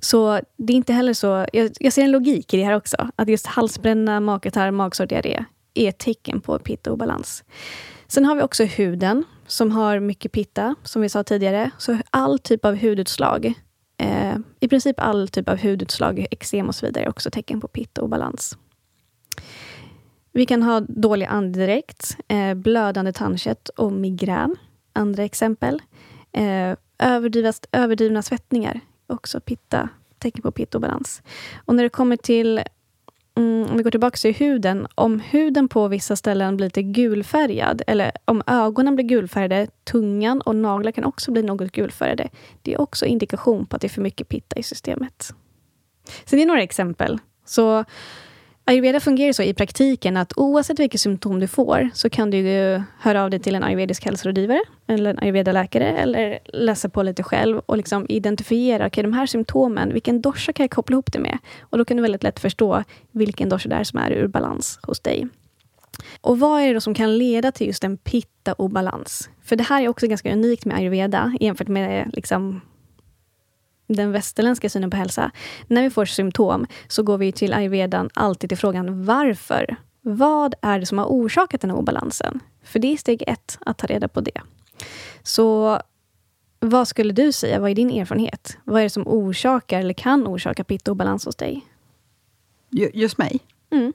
[0.00, 1.46] Så det är inte heller så...
[1.52, 3.10] Jag, jag ser en logik i det här också.
[3.16, 5.44] Att just halsbränna, magkatarr, magsår, diarré
[5.78, 7.44] är ett tecken på pitta-obalans.
[8.06, 11.70] Sen har vi också huden, som har mycket pitta, som vi sa tidigare.
[11.78, 13.54] Så all typ av hudutslag
[13.98, 17.68] Eh, I princip all typ av hudutslag, eksem och så vidare är också tecken på
[17.68, 18.58] pitta-obalans.
[20.32, 24.56] Vi kan ha dålig andedräkt, eh, blödande tandkött och migrän.
[24.92, 25.82] Andra exempel.
[26.32, 26.76] Eh,
[27.72, 31.22] överdrivna svettningar, också pitta, tecken på pitta-obalans.
[31.64, 32.60] Och när det kommer till
[33.36, 34.86] Mm, om vi går tillbaka till huden.
[34.94, 40.56] Om huden på vissa ställen blir lite gulfärgad, eller om ögonen blir gulfärgade, tungan och
[40.56, 42.28] naglar kan också bli något gulfärgade.
[42.62, 45.34] Det är också indikation på att det är för mycket pitta i systemet.
[46.24, 47.18] Så det är några exempel.
[47.44, 47.84] Så
[48.68, 52.42] Ayurveda fungerar så i praktiken att oavsett vilket symptom du får så kan du
[52.98, 57.58] höra av dig till en ayurvedisk hälsorådgivare eller en ayurvedaläkare, eller läsa på lite själv
[57.66, 61.38] och liksom identifiera, okay, de här symptomen, vilken dosha kan jag koppla ihop det med?
[61.60, 64.78] Och då kan du väldigt lätt förstå vilken dosha det är som är ur balans
[64.82, 65.28] hos dig.
[66.20, 69.30] Och vad är det då som kan leda till just en pitta-obalans?
[69.42, 72.60] För det här är också ganska unikt med ayurveda jämfört med liksom
[73.86, 75.30] den västerländska synen på hälsa.
[75.66, 79.76] När vi får symptom så går vi till ayurvedan alltid till frågan varför.
[80.02, 82.40] Vad är det som har orsakat den här obalansen?
[82.64, 84.40] För det är steg ett, att ta reda på det.
[85.22, 85.80] Så
[86.60, 87.60] vad skulle du säga?
[87.60, 88.58] Vad är din erfarenhet?
[88.64, 91.66] Vad är det som orsakar eller kan orsaka pitta-obalans hos dig?
[92.94, 93.40] Just mig?
[93.70, 93.92] Mm.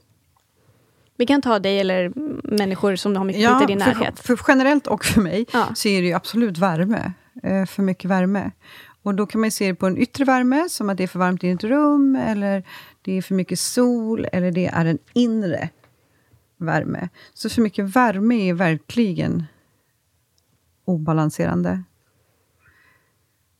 [1.17, 2.11] Vi kan ta dig eller
[2.43, 4.19] människor som har mycket ja, i din närhet.
[4.19, 5.67] För, för generellt och för mig ja.
[5.75, 7.13] så är det absolut värme.
[7.43, 8.51] Eh, för mycket värme.
[9.03, 11.19] Och då kan man se det på en yttre värme, som att det är för
[11.19, 12.63] varmt i ett rum, eller
[13.01, 15.69] det är för mycket sol, eller det är en inre
[16.57, 17.09] värme.
[17.33, 19.43] Så för mycket värme är verkligen
[20.85, 21.83] obalanserande.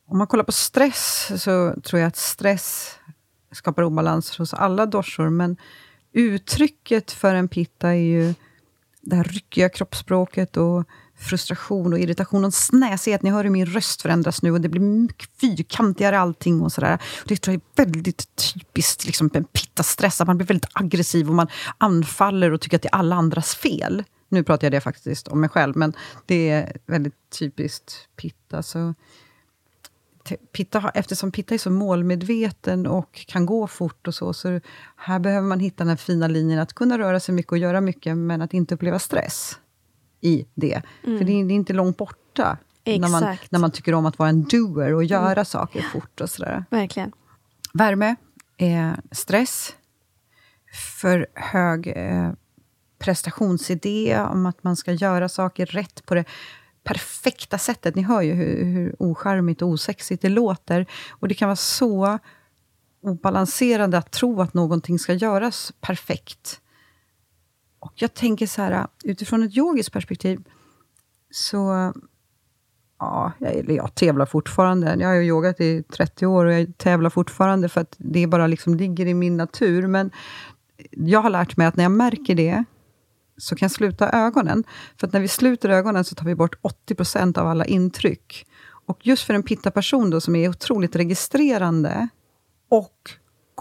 [0.08, 2.95] Om man kollar på stress, så tror jag att stress
[3.51, 5.58] skapar obalans hos alla dorsor, men
[6.13, 8.34] uttrycket för en pitta är ju
[9.01, 10.88] det här ryckiga kroppsspråket och
[11.21, 13.21] frustration och irritation och snäsighet.
[13.21, 16.99] Ni hör hur min röst förändras nu och det blir mycket fyrkantigare allting och sådär.
[17.25, 21.36] Det tror jag är väldigt typiskt liksom, en pittastress, att man blir väldigt aggressiv och
[21.36, 24.03] man anfaller och tycker att det är alla andras fel.
[24.29, 25.93] Nu pratar jag det faktiskt om mig själv, men
[26.25, 28.63] det är väldigt typiskt pitta.
[28.63, 28.93] Så
[30.51, 34.60] Pitta, eftersom Pitta är så målmedveten och kan gå fort och så, så
[34.95, 38.17] här behöver man hitta den fina linjen att kunna röra sig mycket och göra mycket,
[38.17, 39.60] men att inte uppleva stress
[40.21, 40.81] i det.
[41.03, 41.17] Mm.
[41.17, 44.19] För det är, det är, inte långt borta, när man, när man tycker om att
[44.19, 45.45] vara en doer och göra mm.
[45.45, 46.65] saker fort och sådär.
[46.69, 47.12] Verkligen.
[47.73, 48.15] Värme,
[48.57, 49.75] eh, stress,
[51.01, 52.31] för hög eh,
[52.99, 56.25] prestationsidé om att man ska göra saker rätt på det
[56.84, 57.95] perfekta sättet.
[57.95, 60.86] Ni hör ju hur, hur ocharmigt och osexigt det låter.
[61.10, 62.19] Och det kan vara så
[63.03, 66.61] obalanserande att tro att någonting ska göras perfekt.
[67.82, 70.44] Och jag tänker så här, utifrån ett yogiskt perspektiv,
[71.32, 71.94] så...
[73.00, 74.96] Ja, jag, jag tävlar fortfarande.
[75.00, 78.48] Jag har ju yogat i 30 år och jag tävlar fortfarande för att det bara
[78.48, 79.88] liksom ligger i min natur.
[79.88, 80.12] Men
[80.91, 82.63] jag har lärt mig att när jag märker det,
[83.38, 84.63] så kan jag sluta ögonen.
[84.98, 86.56] För att när vi sluter ögonen så tar vi bort
[86.88, 88.48] 80% av alla intryck.
[88.86, 92.08] Och just för en pitta-person då, som är otroligt registrerande
[92.70, 93.12] och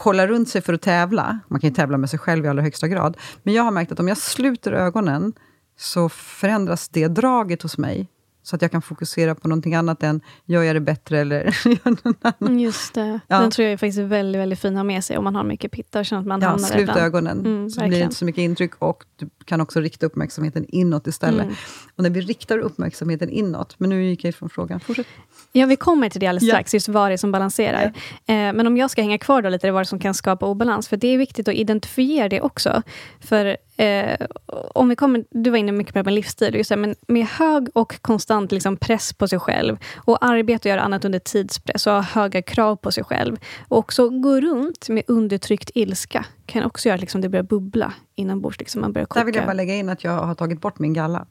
[0.01, 2.63] kollar runt sig för att tävla, man kan ju tävla med sig själv i allra
[2.63, 5.33] högsta grad, men jag har märkt att om jag sluter ögonen
[5.79, 8.09] så förändras det draget hos mig
[8.43, 12.33] så att jag kan fokusera på någonting annat än, gör jag det bättre eller gör.
[12.41, 13.21] Mm, just det.
[13.27, 13.41] Ja.
[13.41, 15.45] Den tror jag är faktiskt väldigt, väldigt fin att ha med sig om man har
[15.45, 17.89] mycket pitta känner att man ja, slut ögonen, mm, så verkligen.
[17.89, 21.45] blir det inte så mycket intryck och du kan också rikta uppmärksamheten inåt istället.
[21.45, 21.57] Mm.
[21.97, 25.07] Och när vi riktar uppmärksamheten inåt, men nu gick jag ifrån frågan, fortsätt.
[25.53, 26.55] Ja, vi kommer till det alldeles ja.
[26.55, 27.93] strax, just vad det är som balanserar.
[28.27, 28.35] Ja.
[28.35, 30.89] Eh, men om jag ska hänga kvar då lite, vad det som kan skapa obalans,
[30.89, 32.83] för det är viktigt att identifiera det också.
[33.21, 34.27] För eh,
[34.75, 37.27] om vi kommer, du var inne mycket på det med livsstil, just det, men med
[37.27, 41.87] hög och konstant liksom press på sig själv och arbeta och göra annat under tidspress
[41.87, 43.37] och ha höga krav på sig själv.
[43.69, 47.93] Och också gå runt med undertryckt ilska kan också göra att liksom det börjar bubbla
[48.15, 48.59] inombords.
[48.59, 49.21] Liksom man börjar koka.
[49.21, 51.27] Där vill jag bara lägga in att jag har tagit bort min galla.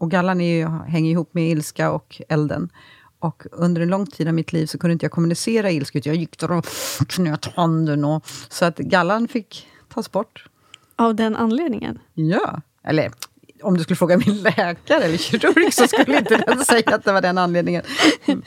[0.00, 2.70] Och gallan är ju, hänger ihop med ilska och elden.
[3.18, 6.16] Och under en lång tid av mitt liv så kunde inte jag kommunicera ilska, jag
[6.16, 6.66] gick där och
[7.08, 8.04] knöt handen.
[8.04, 10.46] Och, så att gallan fick tas bort.
[10.96, 11.98] Av den anledningen?
[12.14, 12.60] Ja.
[12.84, 13.10] Eller
[13.62, 17.12] om du skulle fråga min läkare eller kirurg så skulle inte den säga att det
[17.12, 17.82] var den anledningen.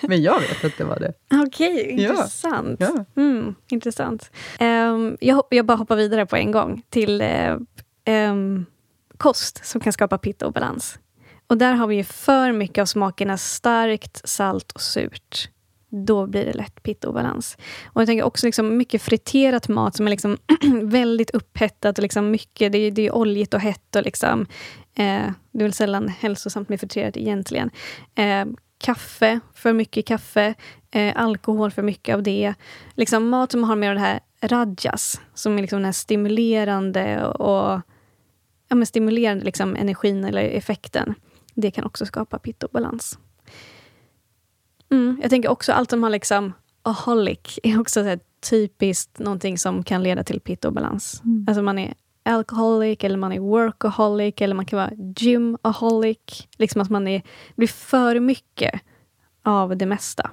[0.02, 1.14] Men jag vet att det var det.
[1.48, 2.80] Okej, okay, intressant.
[2.80, 3.06] Ja.
[3.16, 4.32] Mm, intressant.
[4.60, 7.58] Um, jag, jag bara hoppar vidare på en gång till uh,
[8.30, 8.66] um,
[9.18, 11.00] kost som kan skapa pitta och balans.
[11.48, 15.50] Och där har vi ju för mycket av smakerna starkt, salt och surt.
[15.90, 17.58] Då blir det lätt pittobalans.
[17.86, 20.38] Och jag tänker också liksom mycket friterat mat som är liksom
[20.84, 21.98] väldigt upphettat.
[21.98, 23.96] Och liksom mycket, det, är, det är oljigt och hett.
[23.96, 24.42] Och liksom,
[24.96, 27.70] eh, det är väl sällan hälsosamt med friterat egentligen.
[28.16, 28.46] Eh,
[28.78, 30.54] kaffe, för mycket kaffe.
[30.92, 32.54] Eh, alkohol, för mycket av det.
[32.96, 37.26] Liksom mat som har mer av det här rajas, som är liksom den här stimulerande
[37.26, 37.82] och
[38.68, 41.16] ja, men stimulerande liksom energin eller effekten.
[41.54, 43.20] Det kan också skapa pittobalans.
[44.92, 48.18] Mm, jag tänker också allt som har liksom aholic är också så
[48.50, 51.22] typiskt någonting som kan leda till pittobalans.
[51.26, 51.46] Mm.
[51.48, 56.48] Alltså man är alcoholic, eller man är workaholic, eller man kan vara gymaholic.
[56.58, 57.22] Liksom att man är,
[57.56, 58.82] blir för mycket
[59.44, 60.32] av det mesta.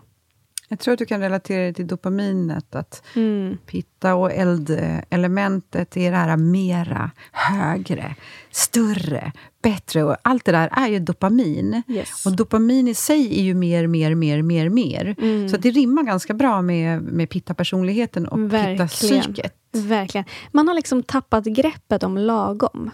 [0.72, 3.58] Jag tror att du kan relatera det till dopaminet, att mm.
[3.66, 8.14] pitta och eldelementet är det här mera, högre,
[8.50, 10.04] större, bättre.
[10.04, 11.82] Och allt det där är ju dopamin.
[11.88, 12.26] Yes.
[12.26, 15.16] Och dopamin i sig är ju mer, mer, mer, mer, mer.
[15.18, 15.48] Mm.
[15.48, 19.54] Så det rimmar ganska bra med, med pitta-personligheten och pitta-psyket.
[19.72, 20.24] Verkligen.
[20.52, 22.90] Man har liksom tappat greppet om lagom.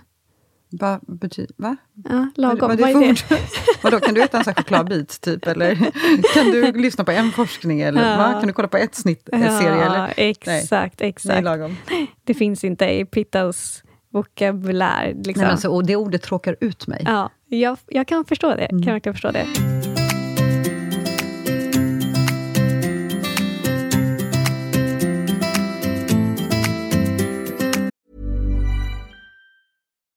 [0.80, 1.54] Vad betyder...
[1.56, 1.76] Va?
[2.08, 2.68] Ja, lagom.
[2.68, 3.38] Vad, vad, vad är det?
[3.82, 5.46] Vadå, kan du äta en chokladbit, typ?
[5.46, 5.74] Eller
[6.34, 7.80] kan du lyssna på en forskning?
[7.80, 8.16] Eller ja.
[8.16, 8.32] va?
[8.32, 9.84] Kan du kolla på ett snitt, ja, serie?
[9.84, 10.14] Eller?
[10.16, 11.08] Exakt, Nej.
[11.08, 11.44] exakt.
[11.44, 11.76] lagom.
[12.24, 15.14] Det finns inte i Pittas vokabulär.
[15.24, 15.42] Liksom.
[15.42, 17.02] Nej, alltså, och det ordet tråkar ut mig.
[17.04, 18.64] Ja, jag, jag kan förstå det.
[18.64, 18.82] Mm.
[18.82, 19.75] Kan verkligen förstå det.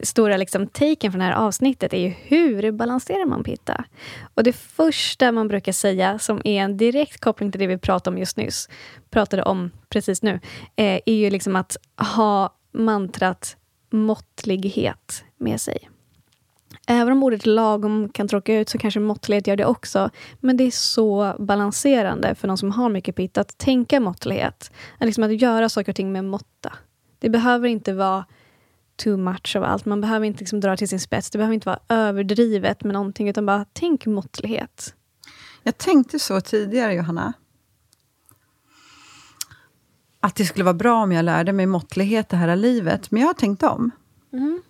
[0.00, 3.84] stora liksom taken från det här avsnittet är ju hur balanserar man pitta?
[4.34, 8.14] Och det första man brukar säga, som är en direkt koppling till det vi pratade
[8.14, 8.68] om just nyss,
[9.10, 10.40] pratade om precis nu,
[10.76, 11.76] eh, är ju liksom att
[12.16, 13.56] ha mantrat
[13.90, 15.90] måttlighet med sig.
[16.88, 20.10] Även om ordet lagom kan tråka ut så kanske måttlighet gör det också.
[20.40, 24.72] Men det är så balanserande för någon som har mycket pitta att tänka måttlighet.
[24.98, 26.72] Att, liksom att göra saker och ting med måtta.
[27.18, 28.24] Det behöver inte vara
[28.96, 29.84] too much av allt.
[29.84, 31.30] Man behöver inte liksom dra till sin spets.
[31.30, 34.94] Det behöver inte vara överdrivet med någonting, utan bara tänk måttlighet.
[35.62, 37.32] Jag tänkte så tidigare, Johanna.
[40.20, 43.10] Att det skulle vara bra om jag lärde mig måttlighet det här livet.
[43.10, 43.90] Men jag har tänkt om.
[44.32, 44.62] Mm.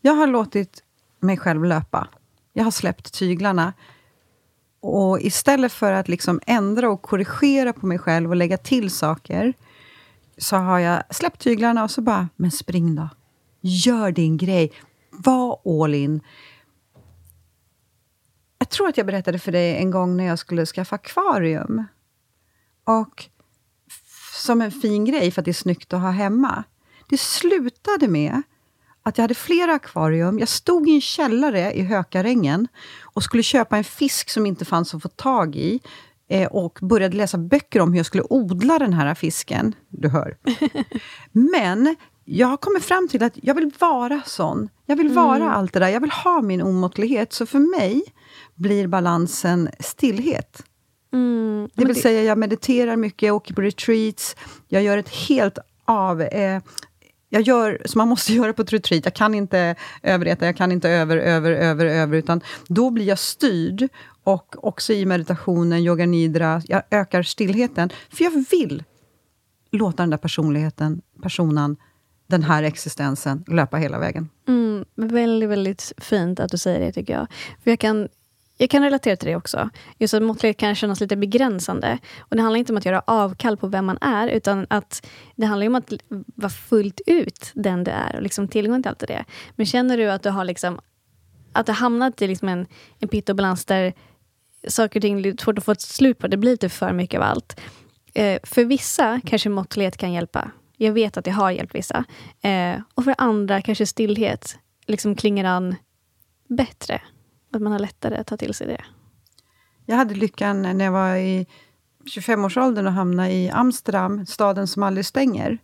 [0.00, 0.82] Jag har låtit
[1.20, 2.08] mig själv löpa.
[2.52, 3.72] Jag har släppt tyglarna.
[4.80, 9.54] Och istället för att liksom ändra och korrigera på mig själv och lägga till saker,
[10.38, 13.08] så har jag släppt tyglarna och så bara, men spring då.
[13.68, 14.72] Gör din grej.
[15.10, 16.20] Var all in.
[18.58, 21.84] Jag tror att jag berättade för dig en gång när jag skulle skaffa akvarium.
[22.84, 23.28] Och
[24.34, 26.64] som en fin grej för att det är snyggt att ha hemma.
[27.08, 28.42] Det slutade med
[29.02, 30.38] att jag hade flera akvarium.
[30.38, 32.68] Jag stod i en källare i Hökarängen
[33.02, 35.80] och skulle köpa en fisk som inte fanns att få tag i
[36.28, 39.74] eh, och började läsa böcker om hur jag skulle odla den här fisken.
[39.88, 40.36] Du hör.
[41.32, 41.96] Men
[42.30, 44.68] jag har kommit fram till att jag vill vara sån.
[44.86, 45.48] Jag vill vara Mm.
[45.48, 45.88] allt det där.
[45.88, 47.32] Jag vill ha min omåttlighet.
[47.32, 48.02] Så för mig
[48.54, 50.62] blir balansen stillhet.
[51.12, 51.68] Mm.
[51.74, 54.36] Det vill säga, jag mediterar mycket, jag åker på retreats,
[54.68, 56.22] jag gör ett helt av...
[56.22, 56.62] Eh,
[57.30, 59.04] jag gör som man måste göra på ett retreat.
[59.04, 63.18] Jag kan inte överäta, jag kan inte över, över, över, över, utan då blir jag
[63.18, 63.88] styrd.
[64.24, 67.90] Och också i meditationen, yoga nidra, jag ökar stillheten.
[68.10, 68.84] För jag vill
[69.70, 71.76] låta den där personligheten, personen,
[72.28, 74.28] den här existensen löpa hela vägen.
[74.48, 77.26] Mm, väldigt, väldigt fint att du säger det, tycker jag.
[77.64, 78.08] För jag kan,
[78.58, 79.70] jag kan relatera till det också.
[79.98, 81.98] Just att måttlighet kan kännas lite begränsande.
[82.18, 85.06] Och Det handlar inte om att göra avkall på vem man är, utan att
[85.36, 85.92] det handlar om att
[86.34, 89.24] vara fullt ut den du är och liksom tillgång till allt det.
[89.56, 90.80] Men känner du att du har liksom,
[91.52, 92.66] att du hamnat i liksom en,
[92.98, 93.92] en pitt och balans där
[94.68, 97.20] saker och ting är svårt att få ett slut på, det blir lite för mycket
[97.20, 97.60] av allt.
[98.14, 100.50] Eh, för vissa kanske måttlighet kan hjälpa.
[100.80, 102.04] Jag vet att det har hjälpt vissa.
[102.42, 105.76] Eh, och för andra kanske stillhet liksom klingar an
[106.48, 107.02] bättre.
[107.52, 108.84] Att man har lättare att ta till sig det.
[109.86, 111.46] Jag hade lyckan när jag var i
[112.04, 115.58] 25-årsåldern att hamna i Amsterdam, staden som aldrig stänger.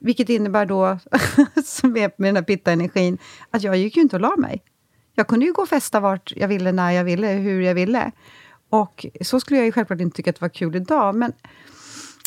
[0.00, 0.98] Vilket innebär då,
[1.64, 3.18] som är med den här pitta-energin,
[3.50, 4.62] att jag gick ju inte och la mig.
[5.14, 8.12] Jag kunde ju gå och festa vart jag ville, när jag ville, hur jag ville.
[8.70, 11.32] Och så skulle jag ju självklart inte tycka att det var kul idag, men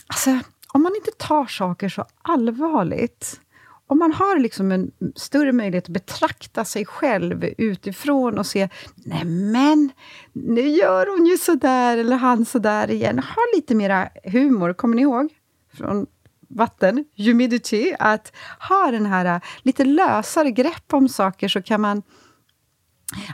[0.08, 0.40] alltså,
[0.74, 3.40] om man inte tar saker så allvarligt,
[3.88, 9.26] om man har liksom en större möjlighet att betrakta sig själv utifrån och se, nej
[9.26, 9.92] men,
[10.34, 13.20] nu gör hon ju sådär, eller han sådär igen.
[13.20, 15.34] Ha lite mera humor, kommer ni ihåg?
[15.74, 16.06] Från
[16.48, 18.32] vatten, humidity, att
[18.70, 22.04] ha den här äh, lite lösare grepp om saker så kan man...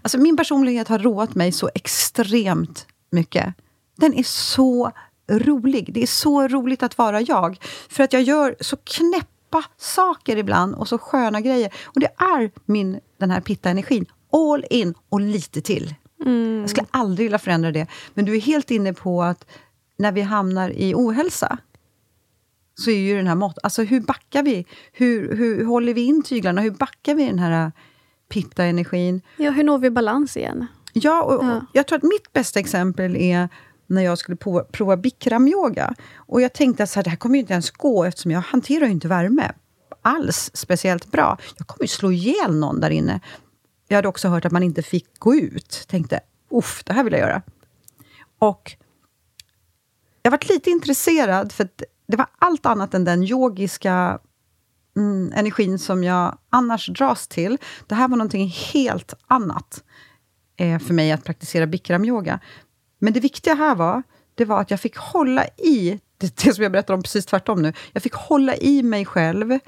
[0.02, 3.54] Alltså min personlighet har roat mig så extremt mycket.
[3.98, 4.92] Den är så
[5.30, 5.94] rolig.
[5.94, 7.58] Det är så roligt att vara jag.
[7.90, 11.74] För att jag gör så knäppa saker ibland och så sköna grejer.
[11.86, 14.06] Och det är min, den här pitta-energin.
[14.32, 15.96] All in och lite till.
[16.62, 17.88] Jag skulle aldrig vilja förändra det.
[18.14, 19.46] Men du är helt inne på att
[19.98, 21.58] när vi hamnar i ohälsa,
[22.76, 23.58] så är ju den här mått...
[23.64, 24.66] Alltså hur backar vi?
[24.94, 26.62] Hur, hur håller vi in tyglarna?
[26.62, 27.72] Hur backar vi den här
[28.30, 29.22] pitta-energin?
[29.38, 30.66] Ja, hur når vi balans igen?
[30.94, 31.62] Ja, och, Ja.
[31.74, 33.50] jag tror att mitt bästa exempel är
[33.90, 35.94] när jag skulle prova, prova bikramyoga.
[36.16, 38.92] Och jag tänkte att det här kommer ju inte ens gå eftersom jag hanterar ju
[38.92, 39.52] inte värme
[40.02, 41.38] alls speciellt bra.
[41.58, 43.20] Jag kommer ju slå ihjäl någon där inne.
[43.88, 45.86] Jag hade också hört att man inte fick gå ut.
[45.88, 46.20] Tänkte,
[46.52, 47.42] uff, det här vill jag göra.
[48.40, 48.76] Och
[50.22, 51.70] jag varit lite intresserad, för
[52.08, 54.20] det var allt annat än den yogiska
[54.98, 57.58] mm, energin som jag annars dras till.
[57.88, 59.84] Det här var någonting helt annat
[60.58, 62.40] eh, för mig att praktisera bikramyoga.
[63.00, 64.04] Men det viktiga här var,
[64.36, 67.62] det var att jag fick hålla i, det, det som jag berättar om precis tvärtom
[67.62, 69.60] nu, jag fick hålla i mig själv.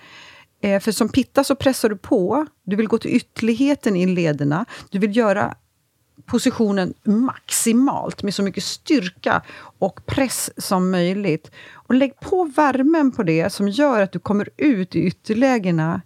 [0.61, 4.65] Eh, för som pitta så pressar du på, du vill gå till ytterligheten i lederna,
[4.89, 5.55] du vill göra
[6.25, 9.41] positionen maximalt med så mycket styrka
[9.79, 11.51] och press som möjligt.
[11.71, 16.01] Och lägg på värmen på det som gör att du kommer ut i ytterlägena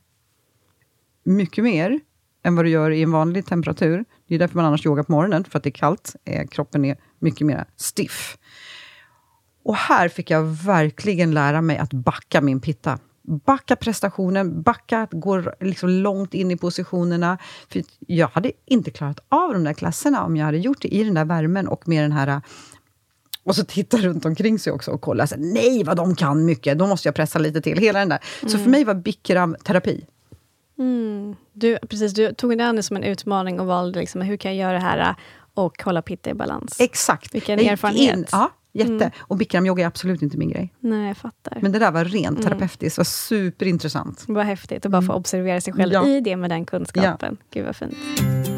[1.23, 1.99] mycket mer
[2.43, 4.05] än vad du gör i en vanlig temperatur.
[4.27, 6.15] Det är därför man annars yogar på morgonen, för att det är kallt.
[6.25, 8.37] Eh, kroppen är mycket mer stiff.
[9.63, 12.99] Och här fick jag verkligen lära mig att backa min pitta.
[13.45, 17.37] Backa prestationen, backa att gå liksom långt in i positionerna.
[17.69, 21.03] För jag hade inte klarat av de där klasserna om jag hade gjort det i
[21.03, 22.41] den där värmen och med den här
[23.43, 25.27] och så titta runt omkring sig också och kolla.
[25.27, 26.77] Så, Nej, vad de kan mycket!
[26.77, 27.77] Då måste jag pressa lite till.
[27.77, 28.19] Hela den där.
[28.47, 30.05] Så för mig var bikram terapi.
[30.77, 31.35] Mm.
[31.53, 34.55] Du, precis, du tog det an det som en utmaning och valde liksom, hur kan
[34.55, 35.15] jag göra det här
[35.55, 36.75] och hålla pitta i balans.
[36.79, 37.35] Exakt.
[37.35, 38.17] Vilken Jag erfarenhet.
[38.17, 38.91] In, ja, jätte.
[38.93, 39.11] Mm.
[39.19, 40.73] Och bikramyoga är absolut inte min grej.
[40.79, 41.57] Nej, jag fattar.
[41.61, 42.95] Men det där var rent terapeutiskt.
[42.95, 44.23] Det var superintressant.
[44.27, 46.07] Vad häftigt att bara få observera sig själv Ja.
[46.07, 47.37] i det med den kunskapen.
[47.51, 48.54] Gud vad fint.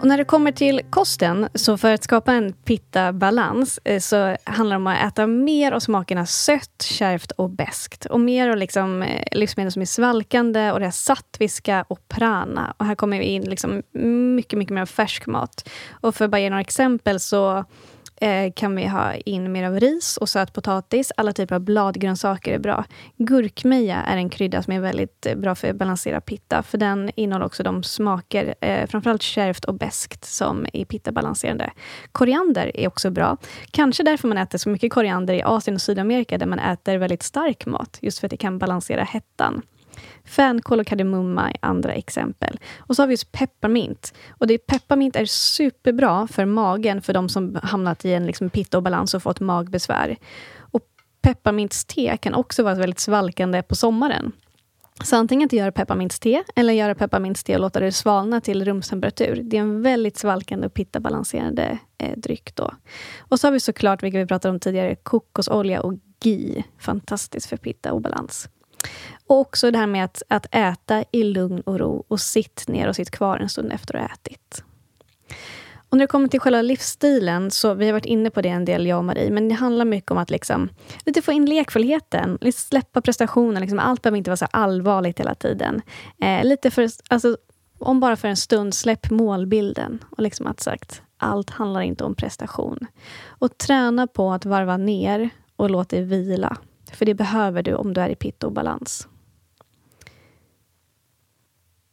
[0.00, 4.76] Och när det kommer till kosten, så för att skapa en pitta-balans eh, så handlar
[4.76, 8.04] det om att äta mer av smakerna sött, kärvt och beskt.
[8.04, 12.74] Och mer av liksom, eh, livsmedel som är svalkande och det är sattviska och prana.
[12.76, 13.82] Och här kommer vi in liksom
[14.36, 15.68] mycket, mycket mer färsk mat.
[15.90, 17.64] Och för att bara ge några exempel så
[18.20, 21.12] eh, kan vi ha in mer av ris och sötpotatis.
[21.16, 22.84] Alla typer av bladgrönsaker är bra.
[23.16, 26.62] Gurkmeja är en krydda som är väldigt eh, bra för att balansera pitta.
[26.62, 31.70] För den innehåller också de smaker, eh, framförallt kärvt och beskt, som är pittabalanserande.
[32.12, 33.36] Koriander är också bra.
[33.70, 37.22] Kanske därför man äter så mycket koriander i Asien och Sydamerika, där man äter väldigt
[37.22, 37.98] stark mat.
[38.02, 39.62] Just för att det kan balansera hettan.
[40.24, 42.58] Fänkål och kardemumma är andra exempel.
[42.78, 44.14] Och så har vi just pepparmint.
[44.30, 49.14] Och det, pepparmint är superbra för magen, för de som hamnat i en liksom pitta-obalans
[49.14, 50.16] och fått magbesvär.
[50.58, 50.82] Och
[51.22, 54.32] pepparmintste kan också vara väldigt svalkande på sommaren.
[55.04, 59.42] Så antingen att göra pepparmintste, eller göra pepparmintste och låta det svalna till rumstemperatur.
[59.44, 62.54] Det är en väldigt svalkande och pittabalanserande eh, dryck.
[62.54, 62.74] Då.
[63.18, 66.64] Och så har vi såklart, vilket vi pratade om tidigare, kokosolja och ghee.
[66.78, 68.48] Fantastiskt för pitta och balans.
[69.26, 72.88] Och också det här med att, att äta i lugn och ro och sitt ner
[72.88, 74.64] och sitt kvar en stund efter att ha ätit.
[75.90, 78.64] Och när det kommer till själva livsstilen, så vi har varit inne på det en
[78.64, 80.68] del, jag och Marie, men det handlar mycket om att liksom,
[81.06, 83.60] lite få in lekfullheten, lite släppa prestationen.
[83.60, 85.82] Liksom, allt behöver inte vara så allvarligt hela tiden.
[86.22, 87.36] Eh, lite för, alltså,
[87.78, 90.04] om bara för en stund, släpp målbilden.
[90.10, 92.86] Och liksom att sagt, allt handlar inte om prestation.
[93.26, 96.56] Och träna på att varva ner och låt dig vila.
[96.92, 99.08] För det behöver du om du är i pitta och balans.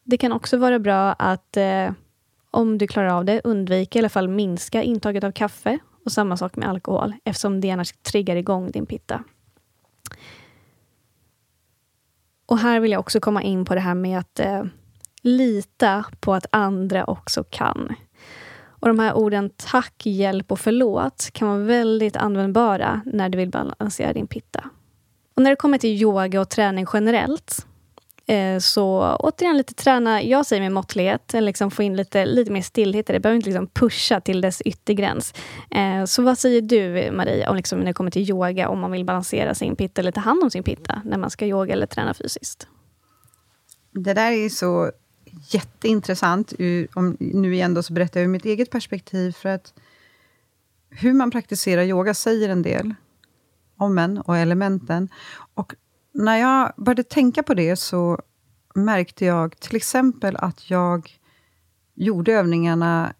[0.03, 1.91] Det kan också vara bra att eh,
[2.51, 6.37] om du klarar av det, undvika i alla fall minska intaget av kaffe och samma
[6.37, 9.23] sak med alkohol eftersom det annars triggar igång din pitta.
[12.45, 14.63] Och här vill jag också komma in på det här med att eh,
[15.21, 17.95] lita på att andra också kan.
[18.79, 23.49] Och de här orden tack, hjälp och förlåt kan vara väldigt användbara när du vill
[23.49, 24.69] balansera din pitta.
[25.37, 27.65] Och när det kommer till yoga och träning generellt
[28.27, 32.61] eh, så återigen lite träna, jag säger med måttlighet, liksom få in lite, lite mer
[32.61, 33.19] stillhet i det.
[33.19, 35.33] behöver inte liksom pusha till dess yttergräns.
[35.71, 38.91] Eh, så vad säger du Marie, om liksom när det kommer till yoga, om man
[38.91, 41.87] vill balansera sin pitta eller ta hand om sin pitta när man ska yoga eller
[41.87, 42.67] träna fysiskt?
[43.91, 44.91] Det där är så
[45.49, 46.53] jätteintressant.
[46.93, 49.31] Om, nu igen då så berättar jag ur mitt eget perspektiv.
[49.31, 49.73] För att
[50.89, 52.93] hur man praktiserar yoga säger en del
[53.77, 55.09] om och elementen.
[55.53, 55.75] Och
[56.13, 58.19] när jag började tänka på det så
[58.75, 61.19] märkte jag till exempel att jag
[61.95, 63.13] gjorde övningarna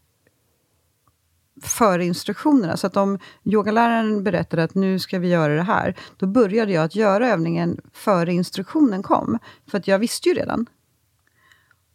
[1.62, 2.78] före instruktionerna.
[2.78, 6.84] Så att om yogaläraren berättade att nu ska vi göra det här, då började jag
[6.84, 9.39] att göra övningen före instruktionen kom.
[9.68, 10.66] För att jag visste ju redan.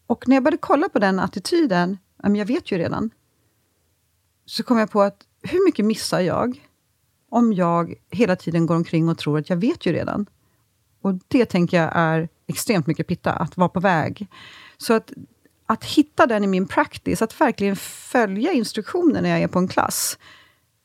[0.06, 3.10] Och när jag började kolla på den attityden, jag vet ju redan,
[4.46, 6.68] så kom jag på att hur mycket missar jag
[7.32, 10.26] om jag hela tiden går omkring och tror att jag vet ju redan.
[11.02, 14.26] Och det tänker jag är extremt mycket pitta, att vara på väg.
[14.78, 15.12] Så att,
[15.66, 19.68] att hitta den i min practice, att verkligen följa instruktioner när jag är på en
[19.68, 20.18] klass.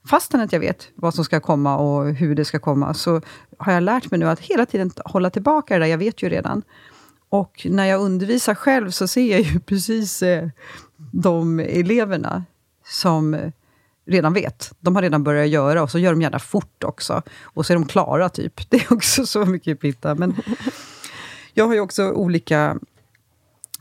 [0.09, 3.21] Fastän att jag vet vad som ska komma och hur det ska komma, så
[3.57, 6.29] har jag lärt mig nu att hela tiden hålla tillbaka det där, jag vet ju
[6.29, 6.63] redan.
[7.29, 10.49] Och när jag undervisar själv så ser jag ju precis eh,
[11.11, 12.45] de eleverna
[12.83, 13.51] som eh,
[14.07, 14.73] redan vet.
[14.79, 17.21] De har redan börjat göra och så gör de gärna fort också.
[17.41, 18.61] Och så är de klara, typ.
[18.69, 20.15] Det är också så mycket pitta.
[20.15, 20.35] Men
[21.53, 22.77] jag har ju också olika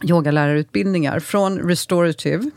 [0.03, 1.21] yogalärarutbildningar.
[1.21, 2.51] Från restorative,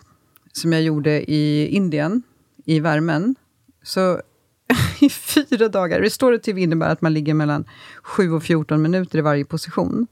[0.53, 2.23] som jag gjorde i Indien,
[2.65, 3.35] i värmen.
[3.83, 4.21] Så
[4.99, 5.99] i fyra dagar.
[5.99, 7.65] Restorative innebär att man ligger mellan
[8.03, 10.07] 7 och 14 minuter i varje position.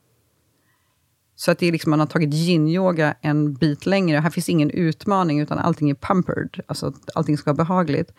[1.40, 4.18] Så att det är liksom, man har tagit yin-yoga en bit längre.
[4.18, 6.60] Här finns ingen utmaning, utan allting är pampered.
[6.68, 8.12] Alltså allting ska vara behagligt.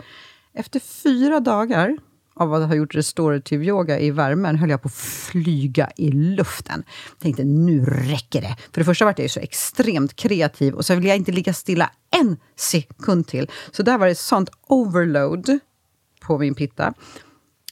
[0.55, 1.99] Efter fyra dagar
[2.35, 6.83] av att ha gjort restorative yoga i värmen höll jag på att flyga i luften.
[7.19, 8.57] Tänkte, nu räcker det.
[8.73, 11.91] För det första var jag så extremt kreativ och så ville jag inte ligga stilla
[12.21, 13.51] en sekund till.
[13.71, 15.59] Så där var det sånt overload
[16.21, 16.95] på min pitta.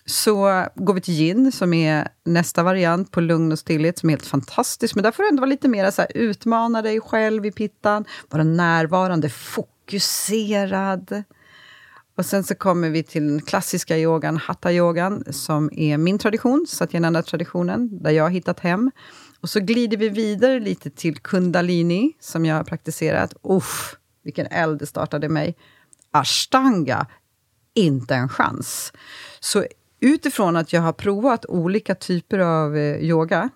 [0.07, 4.12] Så går vi till gin, som är nästa variant på lugn och stillhet, som är
[4.12, 4.94] helt fantastisk.
[4.94, 8.04] Men där får du ändå vara lite mer så här, utmana dig själv i pittan,
[8.28, 11.22] vara närvarande, fokuserad.
[12.16, 18.02] Och sen så kommer vi till den klassiska yogan, hatta-yogan, som är min tradition, Satyananda-traditionen,
[18.02, 18.90] där jag har hittat hem.
[19.40, 23.34] Och så glider vi vidare lite till kundalini, som jag har praktiserat.
[23.42, 25.57] Uff, vilken eld det startade mig.
[26.11, 27.07] Ashtanga,
[27.74, 28.92] inte en chans.
[29.40, 29.64] Så
[30.01, 33.51] utifrån att jag har provat olika typer av eh, yoga,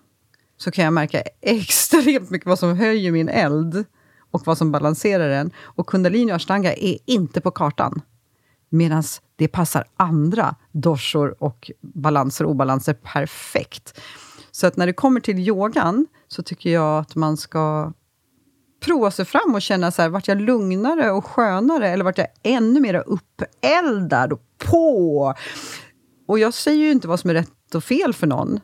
[0.57, 3.85] så kan jag märka extremt mycket vad som höjer min eld
[4.31, 5.51] och vad som balanserar den.
[5.59, 8.01] Och kundalini och ashtanga är inte på kartan.
[8.69, 9.03] Medan
[9.35, 14.01] det passar andra doshor och balanser och obalanser perfekt.
[14.51, 17.93] Så att när det kommer till yogan, så tycker jag att man ska
[18.85, 22.27] prova sig fram och känna så här, vart jag lugnare och skönare, eller vart jag
[22.43, 25.33] ännu mer uppeldad och på?
[26.31, 28.59] Och jag säger ju inte vad som är rätt och fel för någon.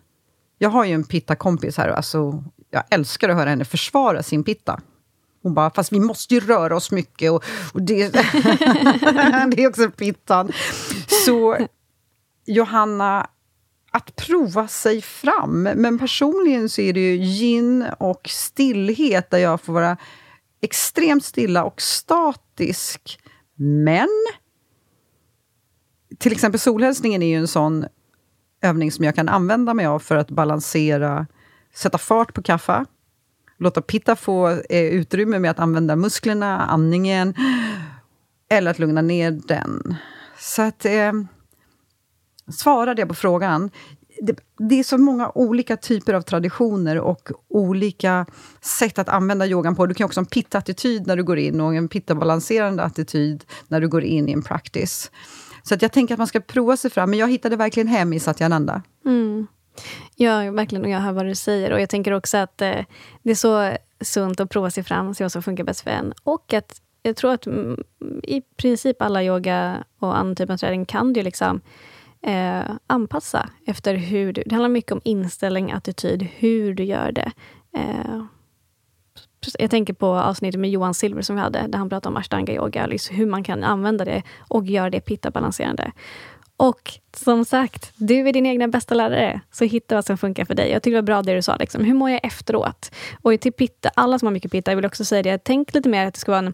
[0.57, 4.81] Jag har ju en pitta-kompis här, alltså, jag älskar att höra henne försvara sin pitta.
[5.43, 7.43] Hon bara, fast vi måste ju röra oss mycket och,
[7.73, 8.09] och det,
[9.51, 10.51] det är också pittan.
[11.25, 11.57] Så
[12.45, 13.29] Johanna,
[13.91, 15.63] att prova sig fram.
[15.63, 19.97] Men personligen så är det ju gin och stillhet där jag får vara
[20.61, 23.19] extremt stilla och statisk.
[23.55, 24.09] Men
[26.17, 27.85] till exempel solhälsningen är ju en sån
[28.61, 31.27] övning som jag kan använda mig av för att balansera,
[31.75, 32.85] sätta fart på kaffa,
[33.57, 37.33] låta pitta få eh, utrymme med att använda musklerna, andningen,
[38.49, 39.95] eller att lugna ner den.
[40.39, 40.85] Så att...
[40.85, 41.13] Eh,
[42.51, 43.69] svarade jag på frågan.
[44.21, 48.25] Det, det, är så många olika typer av traditioner och olika
[48.61, 49.85] sätt att använda yogan på.
[49.85, 53.81] Du kan också ha en pitta-attityd när du går in och en pitta-balanserande attityd när
[53.81, 55.11] du går in i en practice.
[55.67, 58.13] Så att jag tänker att man ska prova sig fram, men jag hittade verkligen hem
[58.13, 58.81] i Satyananda.
[59.05, 59.47] Mm.
[60.15, 60.85] Ja, verkligen.
[60.85, 61.71] Och jag hör vad du säger.
[61.71, 62.85] Och jag tänker också att eh,
[63.23, 66.13] det är så sunt att prova sig fram, se vad som funkar bäst för en.
[66.23, 67.83] Och att jag tror att mm,
[68.23, 71.61] i princip alla yoga och annan typ av träning kan du liksom
[72.21, 74.43] eh, anpassa efter hur du...
[74.45, 77.31] Det handlar mycket om inställning, attityd, hur du gör det.
[77.73, 78.23] Eh,
[79.59, 82.53] jag tänker på avsnittet med Johan Silver som vi hade, där han pratade om ashtanga
[82.53, 85.91] yoga, liksom hur man kan använda det och göra det pitta-balanserande.
[86.57, 90.55] Och som sagt, du är din egna bästa lärare, så hitta vad som funkar för
[90.55, 90.71] dig.
[90.71, 91.83] Jag tycker det var bra det du sa, liksom.
[91.83, 92.91] hur mår jag efteråt?
[93.21, 95.89] Och till pitta, alla som har mycket pitta, jag vill också säga det, tänk lite
[95.89, 96.53] mer att det ska vara en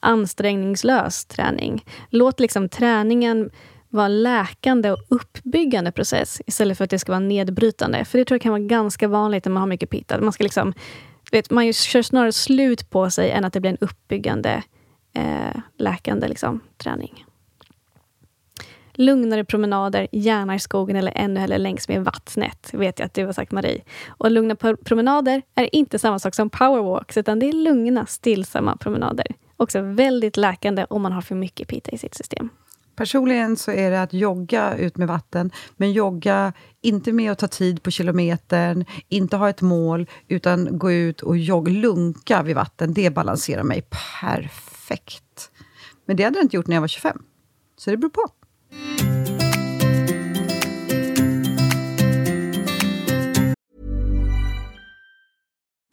[0.00, 1.84] ansträngningslös träning.
[2.10, 3.50] Låt liksom träningen
[3.88, 8.04] vara en läkande och uppbyggande process istället för att det ska vara nedbrytande.
[8.04, 10.20] För det tror jag kan vara ganska vanligt när man har mycket pitta.
[10.20, 10.74] Man ska liksom
[11.30, 14.62] vet, man kör snarare slut på sig än att det blir en uppbyggande,
[15.14, 17.24] eh, läkande liksom, träning.
[18.94, 23.26] Lugnare promenader, gärna i skogen eller ännu hellre längs med vattnet, vet jag att du
[23.26, 23.82] har sagt Marie.
[24.08, 24.54] Och lugna
[24.84, 29.26] promenader är inte samma sak som powerwalks, utan det är lugna, stillsamma promenader.
[29.56, 32.48] Också väldigt läkande om man har för mycket pita i sitt system.
[33.00, 37.48] Personligen så är det att jogga ut med vatten, men jogga inte med att ta
[37.48, 42.94] tid på kilometern, inte ha ett mål, utan gå ut och jogga, lunka vid vatten.
[42.94, 45.50] Det balanserar mig perfekt.
[46.04, 47.22] Men det hade jag inte gjort när jag var 25,
[47.76, 48.28] så det beror på.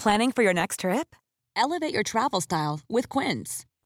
[0.04, 1.16] Planning for your next trip?
[1.56, 3.67] Elevate your travel style with Quince.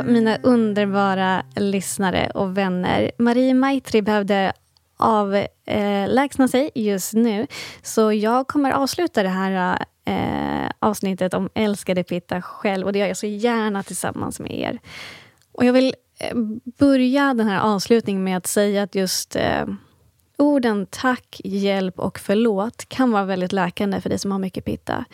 [0.00, 0.12] Mm.
[0.12, 3.10] Mina underbara lyssnare och vänner.
[3.18, 4.52] Marie Maitri behövde
[4.96, 7.46] avlägsna sig just nu.
[7.82, 12.86] Så jag kommer avsluta det här eh, avsnittet om älskade Pitta själv.
[12.86, 14.78] Och det gör jag så gärna tillsammans med er.
[15.52, 16.36] Och jag vill eh,
[16.78, 19.66] börja den här avslutningen med att säga att just eh,
[20.40, 25.04] orden tack, hjälp och förlåt kan vara väldigt läkande för dig som har mycket pitta.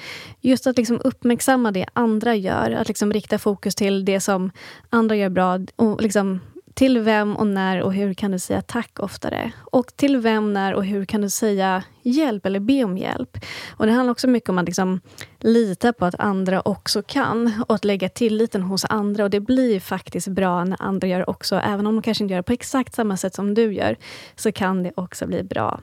[0.41, 4.51] Just att liksom uppmärksamma det andra gör, att liksom rikta fokus till det som
[4.91, 6.41] andra gör bra och liksom
[6.77, 9.53] till vem och när och hur kan du säga tack oftare?
[9.61, 13.39] Och till vem, när och hur kan du säga hjälp eller be om hjälp?
[13.71, 15.01] Och Det handlar också mycket om att liksom
[15.39, 19.25] lita på att andra också kan och att lägga tilliten hos andra.
[19.25, 21.57] Och Det blir faktiskt bra när andra gör också.
[21.57, 23.97] Även om de kanske inte gör det på exakt samma sätt som du gör,
[24.35, 25.81] så kan det också bli bra.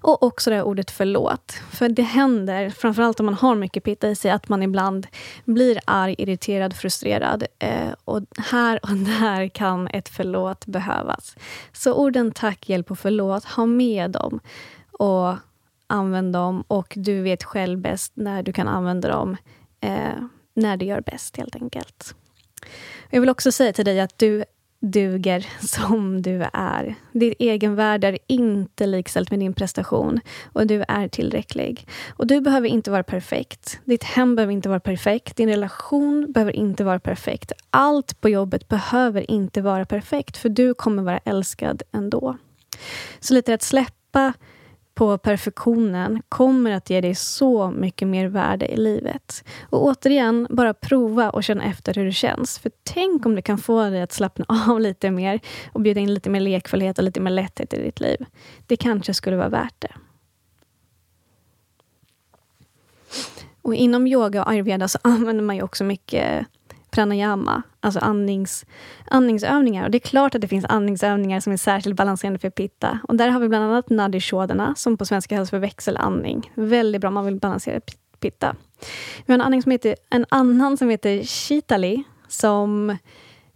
[0.00, 1.52] Och också det här ordet förlåt.
[1.70, 5.06] För det händer, framförallt om man har mycket pitta i sig, att man ibland
[5.44, 7.44] blir arg, irriterad, frustrerad.
[7.58, 11.36] Eh, och här och där kan ett förlåt behövas.
[11.72, 14.40] Så orden tack, hjälp och förlåt, ha med dem.
[14.92, 15.34] Och
[15.86, 16.64] använd dem.
[16.68, 19.36] Och du vet själv bäst när du kan använda dem.
[19.80, 20.22] Eh,
[20.54, 22.14] när det gör bäst, helt enkelt.
[23.10, 24.44] Jag vill också säga till dig att du
[24.82, 26.94] duger som du är.
[27.12, 30.20] Ditt egenvärde är inte likställt med din prestation
[30.52, 31.86] och du är tillräcklig.
[32.10, 33.80] Och Du behöver inte vara perfekt.
[33.84, 35.36] Ditt hem behöver inte vara perfekt.
[35.36, 37.52] Din relation behöver inte vara perfekt.
[37.70, 42.36] Allt på jobbet behöver inte vara perfekt, för du kommer vara älskad ändå.
[43.20, 44.32] Så lite att släppa
[44.94, 49.44] på perfektionen kommer att ge dig så mycket mer värde i livet.
[49.70, 52.58] Och återigen, bara prova och känna efter hur det känns.
[52.58, 55.40] För tänk om det kan få dig att slappna av lite mer
[55.72, 58.24] och bjuda in lite mer lekfullhet och lite mer lätthet i ditt liv.
[58.66, 59.92] Det kanske skulle vara värt det.
[63.62, 66.46] Och inom yoga och ayurveda så använder man ju också mycket
[66.92, 68.66] pranayama, alltså andnings,
[69.10, 69.84] andningsövningar.
[69.84, 72.98] Och det är klart att det finns andningsövningar som är särskilt balanserande för pitta.
[73.08, 76.52] Och där har vi bland annat nadi shodhana, som på svenska kallas för växelandning.
[76.54, 77.80] Väldigt bra om man vill balansera
[78.20, 78.56] pitta.
[79.26, 82.96] Vi har en, andning som heter, en annan som heter shitali, som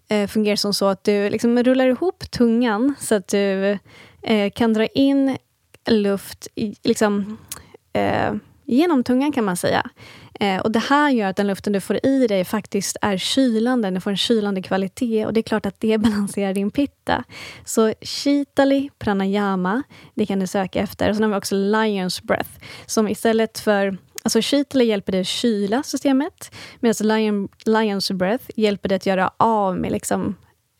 [0.08, 3.78] eh, fungerar som så att du liksom rullar ihop tungan så att du
[4.22, 5.36] eh, kan dra in
[5.86, 7.38] luft i, liksom,
[7.92, 8.34] eh,
[8.66, 9.90] genom tungan, kan man säga.
[10.40, 13.90] Eh, och Det här gör att den luften du får i dig faktiskt är kylande,
[13.90, 17.24] den får en kylande kvalitet och det är klart att det balanserar din pitta.
[17.64, 19.82] Så Shitali pranayama,
[20.14, 21.10] det kan du söka efter.
[21.10, 22.50] Och sen har vi också Lions breath,
[22.86, 28.88] som istället för Alltså Shitali hjälper dig att kyla systemet, medan Lion, Lions breath hjälper
[28.88, 30.34] dig att göra av med liksom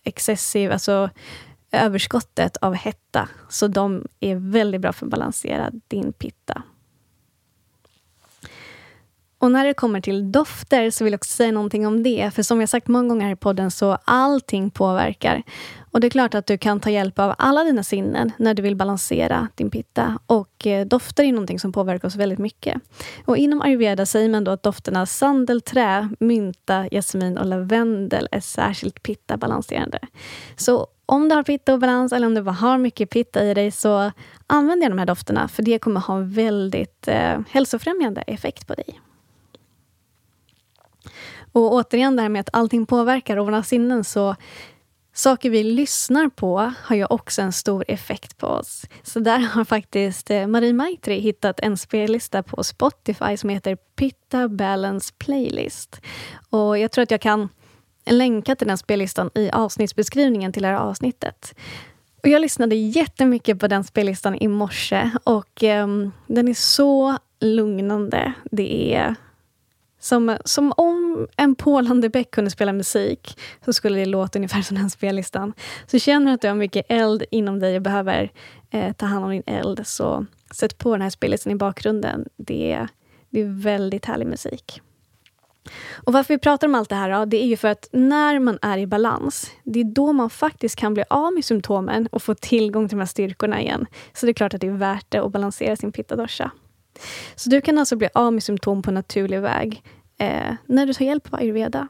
[0.05, 1.11] excessiv, alltså
[1.72, 3.28] överskottet av hetta.
[3.49, 6.62] Så de är väldigt bra för att balansera din pitta.
[9.47, 12.30] Och när det kommer till dofter så vill jag också säga någonting om det.
[12.34, 15.42] För som jag sagt många gånger här i podden så allting påverkar.
[15.90, 18.62] Och det är klart att du kan ta hjälp av alla dina sinnen när du
[18.62, 20.18] vill balansera din pitta.
[20.26, 22.82] Och eh, dofter är någonting som påverkar oss väldigt mycket.
[23.24, 29.03] Och inom ayurveda säger man då att dofterna sandelträ, mynta, jasmin och lavendel är särskilt
[29.03, 29.99] pitta-balanserande.
[30.57, 33.55] Så om du har pitta och balans eller om du bara har mycket pitta i
[33.55, 34.12] dig så
[34.47, 39.01] använd de här dofterna för det kommer ha väldigt eh, hälsofrämjande effekt på dig.
[41.57, 44.04] Och återigen det här med att allting påverkar och våra sinnen.
[44.04, 44.36] så
[45.14, 48.84] Saker vi lyssnar på har ju också en stor effekt på oss.
[49.02, 54.48] Så där har faktiskt eh, Marie Maitri hittat en spellista på Spotify som heter Pitta
[54.48, 56.00] Balance Playlist.
[56.50, 57.48] Och jag tror att jag kan
[58.07, 61.54] länka till den spellistan i avsnittsbeskrivningen till det här avsnittet.
[62.22, 68.32] Och jag lyssnade jättemycket på den spellistan i morse och um, den är så lugnande.
[68.50, 69.14] Det är
[70.07, 71.05] som, som om
[71.36, 75.52] en porlande bäck kunde spela musik, så skulle det låta ungefär som den spellistan.
[75.86, 78.30] Så känner du att du har mycket eld inom dig och behöver
[78.70, 82.28] eh, ta hand om din eld, så sätt på den här spellistan i bakgrunden.
[82.36, 82.88] Det är,
[83.30, 84.82] det är väldigt härlig musik.
[85.92, 88.38] Och Varför vi pratar om allt det här då, det är ju för att när
[88.38, 92.22] man är i balans, det är då man faktiskt kan bli av med symptomen och
[92.22, 93.86] få tillgång till de här styrkorna igen.
[94.12, 96.50] Så det är klart att det är värt det att balansera sin pitta dosha.
[97.34, 99.82] Så du kan alltså bli av med symptom på naturlig väg
[100.18, 101.88] eh, när du tar hjälp av ayurveda.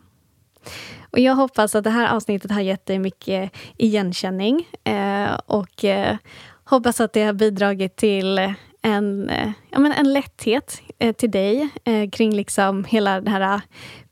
[1.10, 6.16] Och jag hoppas att det här avsnittet har gett dig mycket igenkänning eh, och eh,
[6.64, 11.68] hoppas att det har bidragit till en, eh, ja, men en lätthet eh, till dig
[11.84, 13.60] eh, kring liksom hela den här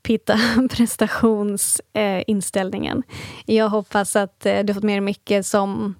[0.03, 0.39] pitta
[0.71, 3.03] prestationsinställningen.
[3.47, 5.95] Eh, jag hoppas att eh, du har fått med dig mycket som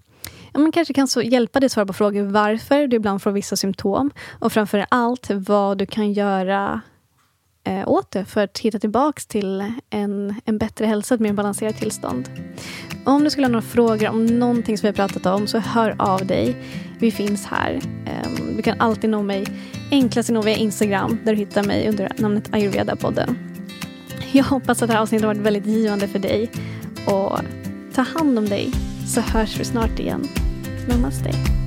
[0.53, 3.55] ja, men kanske kan så hjälpa dig svara på frågor varför du ibland får vissa
[3.55, 6.81] symptom och framför allt vad du kan göra
[7.65, 11.77] eh, åt det för att hitta tillbaka till en, en bättre hälsa, ett mer balanserat
[11.77, 12.29] tillstånd.
[13.05, 15.95] Om du skulle ha några frågor om någonting som vi har pratat om så hör
[15.99, 16.55] av dig.
[16.99, 17.81] Vi finns här.
[18.05, 19.45] Ehm, du kan alltid nå mig.
[19.91, 23.35] Enklast är via Instagram där du hittar mig under namnet Ayurveda-podden.
[24.31, 26.51] Jag hoppas att det här avsnittet har varit väldigt givande för dig.
[27.07, 27.39] Och
[27.93, 28.71] ta hand om dig
[29.07, 30.27] så hörs vi snart igen.
[30.89, 31.64] Namaste.